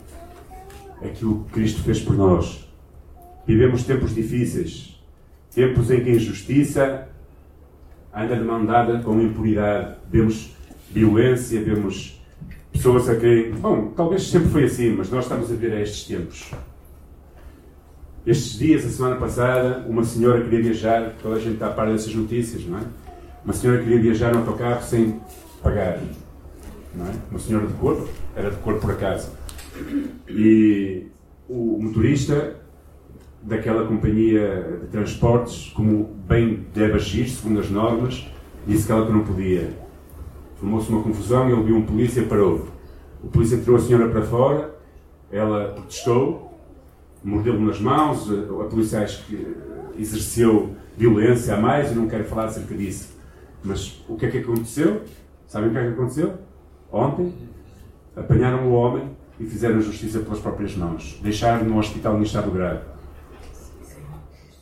[1.00, 2.68] aquilo que Cristo fez por nós.
[3.46, 5.00] Vivemos tempos difíceis,
[5.54, 7.08] tempos em que a injustiça
[8.12, 9.98] anda demandada com impunidade.
[10.10, 10.56] Vemos
[10.92, 12.22] violência, vemos
[12.72, 13.52] pessoas a quem.
[13.52, 16.52] Bom, talvez sempre foi assim, mas nós estamos a ver a estes tempos.
[18.26, 21.88] Estes dias, a semana passada, uma senhora queria viajar, toda a gente está a par
[21.88, 22.82] dessas notícias, não é?
[23.44, 25.20] Uma senhora queria viajar no autocarro sem
[25.64, 26.00] pagar.
[26.94, 27.12] Não é?
[27.32, 29.32] Uma senhora de corpo, era de cor por acaso.
[30.28, 31.08] E
[31.48, 32.56] o motorista
[33.42, 38.28] daquela companhia de transportes, como bem deve agir, segundo as normas,
[38.68, 39.87] disse que ela não podia.
[40.60, 42.68] Formou-se uma confusão ele viu um polícia e parou.
[43.24, 44.76] O polícia tirou a senhora para fora,
[45.32, 46.60] ela protestou,
[47.24, 49.56] mordeu-lhe nas mãos, a polícia acho que
[49.98, 53.16] exerceu violência a mais, e não quero falar acerca disso.
[53.64, 55.02] Mas o que é que aconteceu?
[55.48, 56.34] Sabem o que é que aconteceu?
[56.92, 57.34] Ontem,
[58.16, 61.20] apanharam o homem e fizeram justiça pelas próprias mãos.
[61.22, 62.82] Deixaram no hospital em estado grave.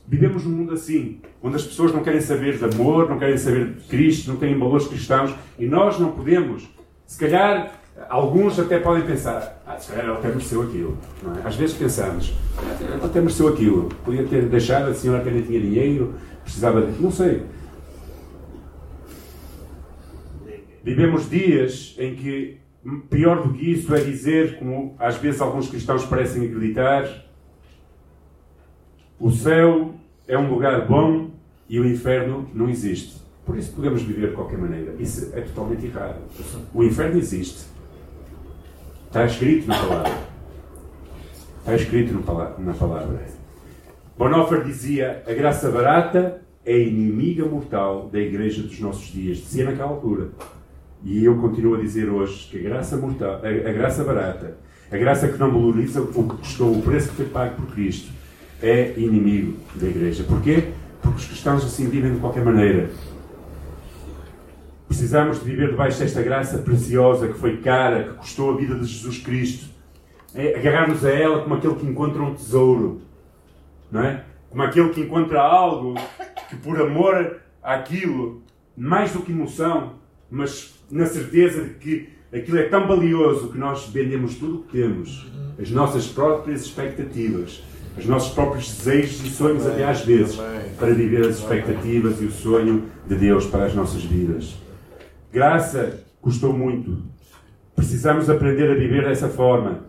[0.08, 3.74] Vivemos num mundo assim, onde as pessoas não querem saber de amor, não querem saber
[3.74, 6.70] de Cristo, não têm valores cristãos e nós não podemos.
[7.08, 7.72] Se calhar,
[8.08, 10.98] alguns até podem pensar: ah, se calhar ele até mereceu aquilo.
[11.44, 11.48] É?
[11.48, 12.34] Às vezes pensamos:
[12.80, 13.90] ele até mereceu aquilo.
[14.04, 16.14] Podia ter deixado, a senhora até nem tinha dinheiro,
[16.44, 17.02] precisava de.
[17.02, 17.44] Não sei.
[20.84, 22.60] Vivemos dias em que
[23.10, 27.25] Pior do que isso é dizer, como às vezes alguns cristãos parecem acreditar,
[29.20, 29.94] o céu
[30.28, 31.30] é um lugar bom
[31.70, 33.24] e o inferno não existe.
[33.46, 34.96] Por isso podemos viver de qualquer maneira.
[35.00, 36.18] Isso é totalmente errado.
[36.74, 37.66] O inferno existe.
[39.08, 40.18] Está escrito na palavra.
[41.60, 42.14] Está escrito
[42.60, 43.26] na palavra.
[44.18, 49.38] Bonhoeffer dizia: a graça barata é inimiga mortal da igreja dos nossos dias.
[49.38, 50.30] Dizia naquela altura.
[51.04, 54.58] E eu continuo a dizer hoje que a graça mortal, a, a graça barata,
[54.92, 58.12] a graça que não valoriza o que custou, o preço que foi pago por Cristo,
[58.62, 60.24] é inimigo da Igreja.
[60.24, 60.72] Porquê?
[61.02, 62.90] Porque os cristãos assim vivem de qualquer maneira.
[64.88, 68.86] Precisamos de viver debaixo desta graça preciosa que foi cara, que custou a vida de
[68.86, 69.66] Jesus Cristo.
[70.34, 73.02] É agarrar-nos a ela como aquele que encontra um tesouro,
[73.92, 74.24] não é?
[74.50, 75.96] Como aquele que encontra algo
[76.50, 78.42] que, por amor àquilo,
[78.76, 79.94] mais do que emoção,
[80.30, 84.74] mas na certeza de que aquilo é tão valioso que nós vendemos tudo o que
[84.80, 87.64] temos, as nossas próprias expectativas,
[87.98, 90.38] os nossos próprios desejos e sonhos, até às vezes,
[90.78, 94.56] para viver as expectativas e o sonho de Deus para as nossas vidas.
[95.32, 97.04] Graça custou muito.
[97.76, 99.86] Precisamos aprender a viver dessa forma,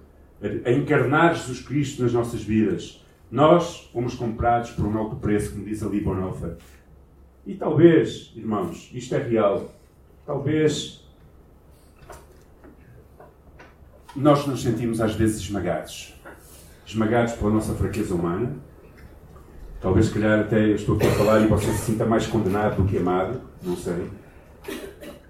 [0.64, 3.04] a encarnar Jesus Cristo nas nossas vidas.
[3.30, 6.56] Nós fomos comprados por um alto preço, como diz ali Bonhoeffer.
[7.46, 9.72] E talvez, irmãos, isto é real,
[10.24, 11.04] talvez
[14.16, 16.15] nós nos sentimos às vezes esmagados.
[16.86, 18.52] Esmagados pela nossa fraqueza humana.
[19.80, 22.88] Talvez, se calhar, até estou aqui a falar e você se sinta mais condenado do
[22.88, 23.40] que amado.
[23.60, 24.06] Não sei.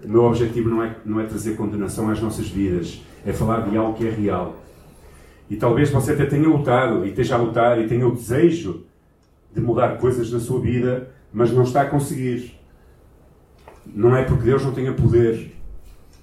[0.03, 3.01] O meu objetivo não é, não é trazer condenação às nossas vidas.
[3.25, 4.55] É falar de algo que é real.
[5.49, 8.85] E talvez você até tenha lutado e esteja a lutar e tenha o desejo
[9.51, 12.55] de mudar coisas na sua vida, mas não está a conseguir.
[13.85, 15.55] Não é porque Deus não tenha poder.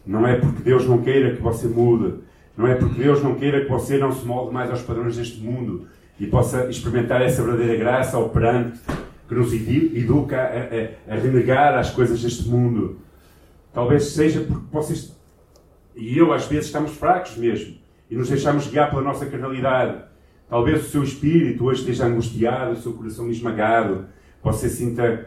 [0.07, 2.22] Não é porque Deus não queira que você mude.
[2.57, 5.40] Não é porque Deus não queira que você não se molde mais aos padrões deste
[5.40, 5.86] mundo
[6.18, 8.78] e possa experimentar essa verdadeira graça operante
[9.28, 12.98] que nos educa a, a, a renegar as coisas deste mundo.
[13.72, 15.14] Talvez seja porque vocês
[15.96, 17.76] e eu às vezes estamos fracos mesmo
[18.11, 20.02] e nos deixamos guiar pela nossa carnalidade.
[20.48, 24.07] Talvez o seu espírito hoje esteja angustiado, o seu coração esmagado.
[24.42, 25.26] Você sinta,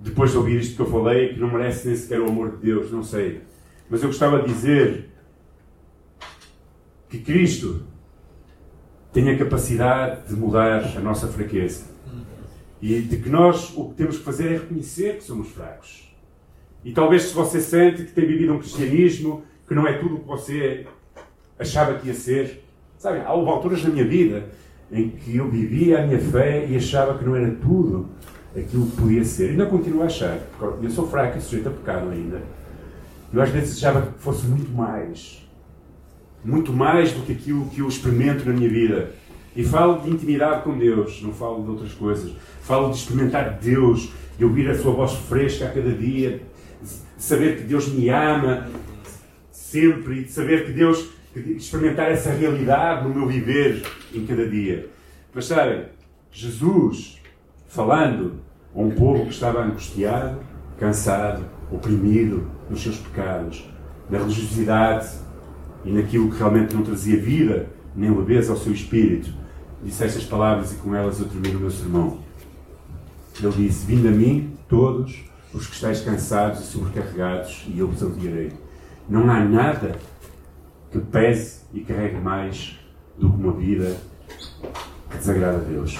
[0.00, 2.56] depois de ouvir isto que eu falei, que não merece nem sequer o amor de
[2.58, 3.42] Deus, não sei.
[3.90, 5.10] Mas eu gostava de dizer
[7.08, 7.84] que Cristo
[9.12, 11.84] tem a capacidade de mudar a nossa fraqueza.
[12.82, 16.14] E de que nós o que temos que fazer é reconhecer que somos fracos.
[16.84, 20.20] E talvez se você sente que tem vivido um cristianismo que não é tudo o
[20.20, 20.86] que você
[21.58, 22.62] achava que ia ser.
[22.98, 24.48] Sabe, há alturas na minha vida
[24.90, 28.08] em que eu vivia a minha fé e achava que não era tudo
[28.54, 29.46] aquilo que podia ser.
[29.46, 32.42] E ainda continuo a achar, porque eu sou fraco e sujeito a pecado ainda.
[33.32, 35.45] Eu às vezes achava que fosse muito mais
[36.46, 39.10] muito mais do que aquilo que eu experimento na minha vida.
[39.54, 42.32] E falo de intimidade com Deus, não falo de outras coisas.
[42.62, 46.42] Falo de experimentar Deus, de ouvir a sua voz fresca a cada dia,
[46.82, 48.68] de saber que Deus me ama
[49.76, 53.82] sempre de saber que Deus, de experimentar essa realidade no meu viver
[54.14, 54.88] em cada dia.
[55.34, 55.84] Mas sabem,
[56.30, 57.20] Jesus
[57.66, 58.40] falando
[58.74, 60.38] a um povo que estava angustiado,
[60.78, 63.68] cansado, oprimido nos seus pecados,
[64.08, 65.08] na religiosidade,
[65.86, 69.32] e naquilo que realmente não trazia vida nem leveza ao seu espírito.
[69.82, 72.18] Disse estas palavras e com elas eu termino o meu sermão.
[73.40, 75.24] Ele disse: Vinde a mim, todos
[75.54, 78.52] os que estáis cansados e sobrecarregados, e eu vos aliviarei.
[79.08, 79.96] Não há nada
[80.90, 82.78] que pese e carregue mais
[83.16, 83.96] do que uma vida
[85.10, 85.96] que desagrada a Deus.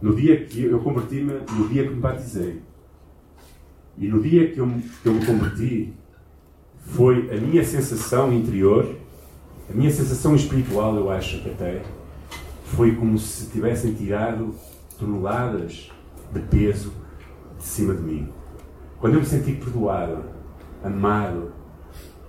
[0.00, 2.60] No dia que eu converti-me, no dia que me batizei,
[3.98, 4.68] e no dia que eu,
[5.02, 5.92] que eu me converti,
[6.82, 8.96] foi a minha sensação interior,
[9.70, 11.82] a minha sensação espiritual, eu acho que até,
[12.64, 14.54] foi como se tivessem tirado
[14.98, 15.90] toneladas
[16.32, 16.92] de peso
[17.58, 18.28] de cima de mim.
[18.98, 20.24] Quando eu me senti perdoado,
[20.82, 21.52] amado,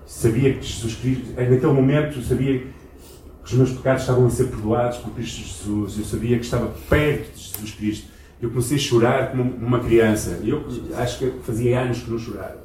[0.06, 2.74] sabia que Jesus Cristo, naquele momento, eu sabia que
[3.44, 7.36] os meus pecados estavam a ser perdoados por Cristo Jesus, eu sabia que estava perto
[7.36, 8.14] de Jesus Cristo.
[8.42, 10.40] Eu comecei a chorar como uma criança.
[10.44, 10.66] Eu
[10.98, 12.63] acho que fazia anos que não chorava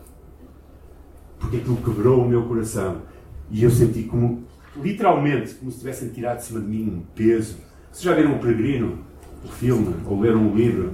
[1.39, 3.03] porque aquilo quebrou o meu coração.
[3.51, 4.45] E eu senti como,
[4.77, 7.57] literalmente, como se tivessem tirado de cima de mim um peso.
[7.91, 8.99] Vocês já viram o Peregrino,
[9.45, 10.93] o filme, ou leram um livro?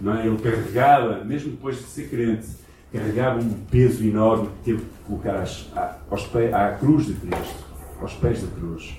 [0.00, 0.26] Não é?
[0.26, 2.46] Ele carregava, mesmo depois de ser crente,
[2.92, 5.70] carregava um peso enorme que teve que colocar às,
[6.10, 7.64] aos pés, à cruz de Cristo,
[8.00, 8.98] aos pés da cruz.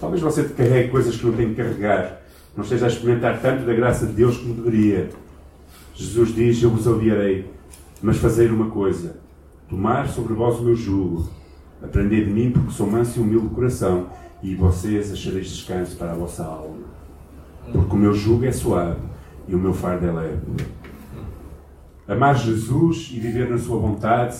[0.00, 2.22] Talvez você te carregue coisas que não tem que carregar,
[2.56, 5.10] não esteja a experimentar tanto da graça de Deus como deveria.
[5.94, 7.50] Jesus diz: Eu vos odiarei,
[8.00, 9.16] mas fazer uma coisa,
[9.68, 11.28] Tomar sobre vós o meu jugo.
[11.82, 14.08] Aprendei de mim, porque sou manso e humilde de coração,
[14.42, 16.86] e vocês achareis descanso para a vossa alma.
[17.70, 19.00] Porque o meu jugo é suave
[19.46, 20.40] e o meu fardo é leve.
[22.06, 24.38] Amar Jesus e viver na sua vontade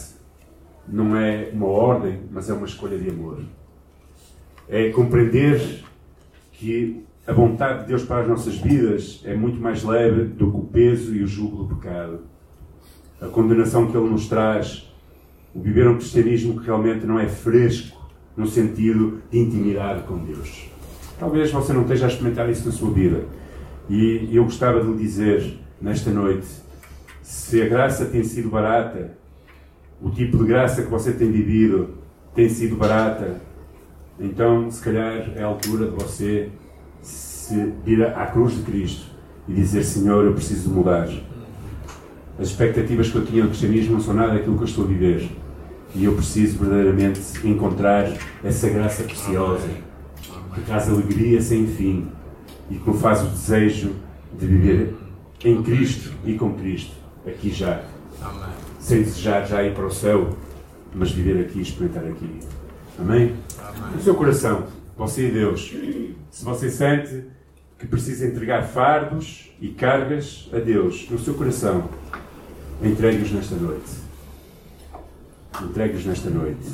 [0.87, 3.43] não é uma ordem, mas é uma escolha de amor.
[4.67, 5.85] É compreender
[6.53, 10.57] que a vontade de Deus para as nossas vidas é muito mais leve do que
[10.57, 12.21] o peso e o jugo do pecado.
[13.21, 14.88] A condenação que Ele nos traz
[15.59, 17.99] o viver um cristianismo que realmente não é fresco
[18.37, 20.71] no sentido de intimidade com Deus.
[21.19, 23.25] Talvez você não esteja a experimentar isso na sua vida.
[23.91, 26.47] E eu gostava de lhe dizer nesta noite:
[27.23, 29.19] se a graça tem sido barata,
[30.01, 31.91] o tipo de graça que você tem vivido
[32.37, 33.41] tem sido barata,
[34.21, 36.51] então se calhar é a altura de você
[37.03, 39.07] se vir à cruz de Cristo
[39.49, 41.09] e dizer: Senhor, eu preciso mudar.
[42.39, 44.87] As expectativas que eu tinha do cristianismo não são nada daquilo que eu estou a
[44.87, 45.29] viver.
[45.95, 48.13] E eu preciso verdadeiramente encontrar
[48.45, 49.69] essa graça preciosa
[50.55, 52.09] que traz alegria sem fim,
[52.71, 53.95] e que nos faz o desejo
[54.39, 54.95] de viver
[55.45, 56.93] em Cristo e com Cristo,
[57.27, 57.83] aqui já.
[58.79, 60.37] Sem desejar já ir para o céu,
[60.95, 62.29] mas viver aqui e experimentar aqui.
[62.99, 63.37] Amém?
[63.59, 63.95] Amém?
[63.95, 64.65] No seu coração,
[64.97, 65.75] você e Deus,
[66.31, 67.25] se você sente
[67.79, 71.89] que precisa entregar fardos e cargas a Deus no seu coração,
[72.83, 74.08] entregue-os nesta noite.
[75.63, 76.67] Entregue-os nesta noite,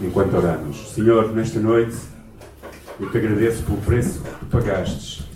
[0.00, 0.92] enquanto oramos.
[0.92, 1.96] Senhor, nesta noite,
[2.98, 5.26] eu te agradeço pelo preço que tu pagastes.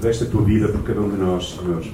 [0.00, 1.84] Desta tua vida por cada um de nós, Senhor.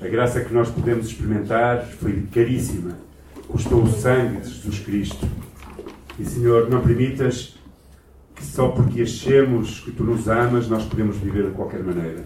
[0.00, 2.98] A graça que nós podemos experimentar foi caríssima.
[3.46, 5.28] Custou o sangue de Jesus Cristo.
[6.18, 7.54] E, Senhor, não permitas
[8.34, 12.24] que só porque achemos que tu nos amas, nós podemos viver de qualquer maneira.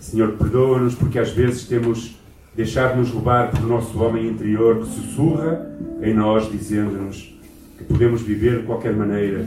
[0.00, 2.16] Senhor, perdoa-nos porque às vezes temos
[2.56, 5.70] deixado-nos levar pelo nosso homem interior que sussurra
[6.02, 7.38] em nós, dizendo-nos
[7.76, 9.44] que podemos viver de qualquer maneira.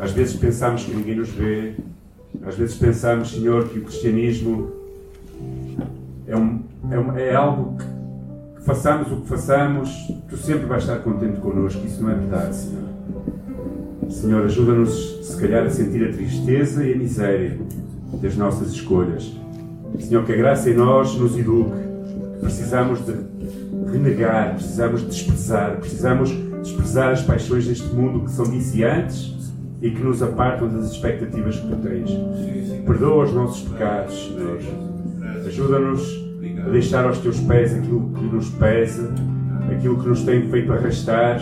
[0.00, 1.74] Às vezes pensamos que ninguém nos vê,
[2.44, 4.72] às vezes pensamos, Senhor, que o cristianismo
[6.26, 6.60] é, um,
[6.90, 7.84] é, um, é algo que,
[8.56, 11.86] que façamos o que façamos, tu sempre vais estar contente connosco.
[11.86, 12.82] Isso não é verdade, Senhor.
[14.10, 17.58] Senhor, ajuda-nos, se calhar, a sentir a tristeza e a miséria
[18.20, 19.41] das nossas escolhas.
[19.98, 21.76] Senhor, que a graça em nós nos eduque.
[22.40, 23.14] Precisamos de
[23.90, 26.30] renegar, precisamos de desprezar, precisamos
[26.62, 31.68] desprezar as paixões deste mundo que são viciantes e que nos apartam das expectativas que
[31.68, 32.10] tu tens.
[32.86, 34.58] Perdoa os nossos pecados, Senhor.
[35.46, 36.02] Ajuda-nos
[36.66, 39.12] a deixar aos teus pés aquilo que nos pesa,
[39.70, 41.40] aquilo que nos tem feito arrastar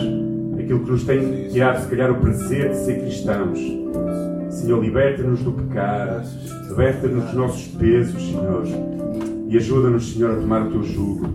[0.71, 3.59] aquilo que nos tem tirado, se calhar, o prazer de ser cristãos.
[4.51, 6.27] Senhor, liberta-nos do pecado,
[6.69, 8.63] liberta-nos dos nossos pesos, Senhor,
[9.47, 11.29] e ajuda-nos, Senhor, a tomar o teu jugo,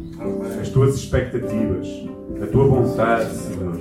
[0.60, 1.88] as tuas expectativas,
[2.40, 3.76] a tua vontade, Senhor.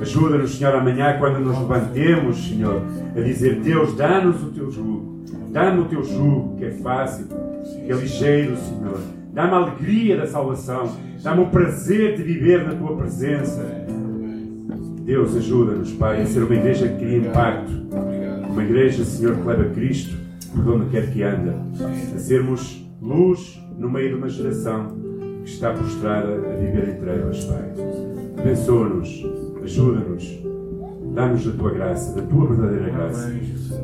[0.00, 2.82] Ajuda-nos, Senhor, amanhã, quando nos levantemos, Senhor,
[3.16, 7.26] a dizer: Deus, dá-nos o teu jugo, dá-me o teu jugo, que é fácil,
[7.86, 9.00] que é ligeiro, Senhor.
[9.32, 10.90] Dá-me a alegria da salvação,
[11.22, 13.64] dá-me o prazer de viver na tua presença.
[15.04, 17.72] Deus, ajuda-nos, Pai, a ser uma igreja que cria impacto.
[18.52, 20.14] Uma igreja, Senhor, que leva Cristo
[20.54, 21.56] por onde quer que anda.
[22.14, 24.88] A sermos luz no meio de uma geração
[25.42, 27.72] que está prostrada a viver em trevas, Pai.
[28.38, 29.26] Abençoa-nos,
[29.64, 30.38] ajuda-nos,
[31.14, 33.32] dá-nos da tua graça, da tua verdadeira graça.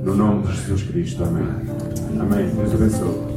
[0.04, 1.24] No nome de Jesus Cristo.
[1.24, 1.46] Amém.
[2.20, 2.50] Amém.
[2.54, 3.28] Deus abençoe.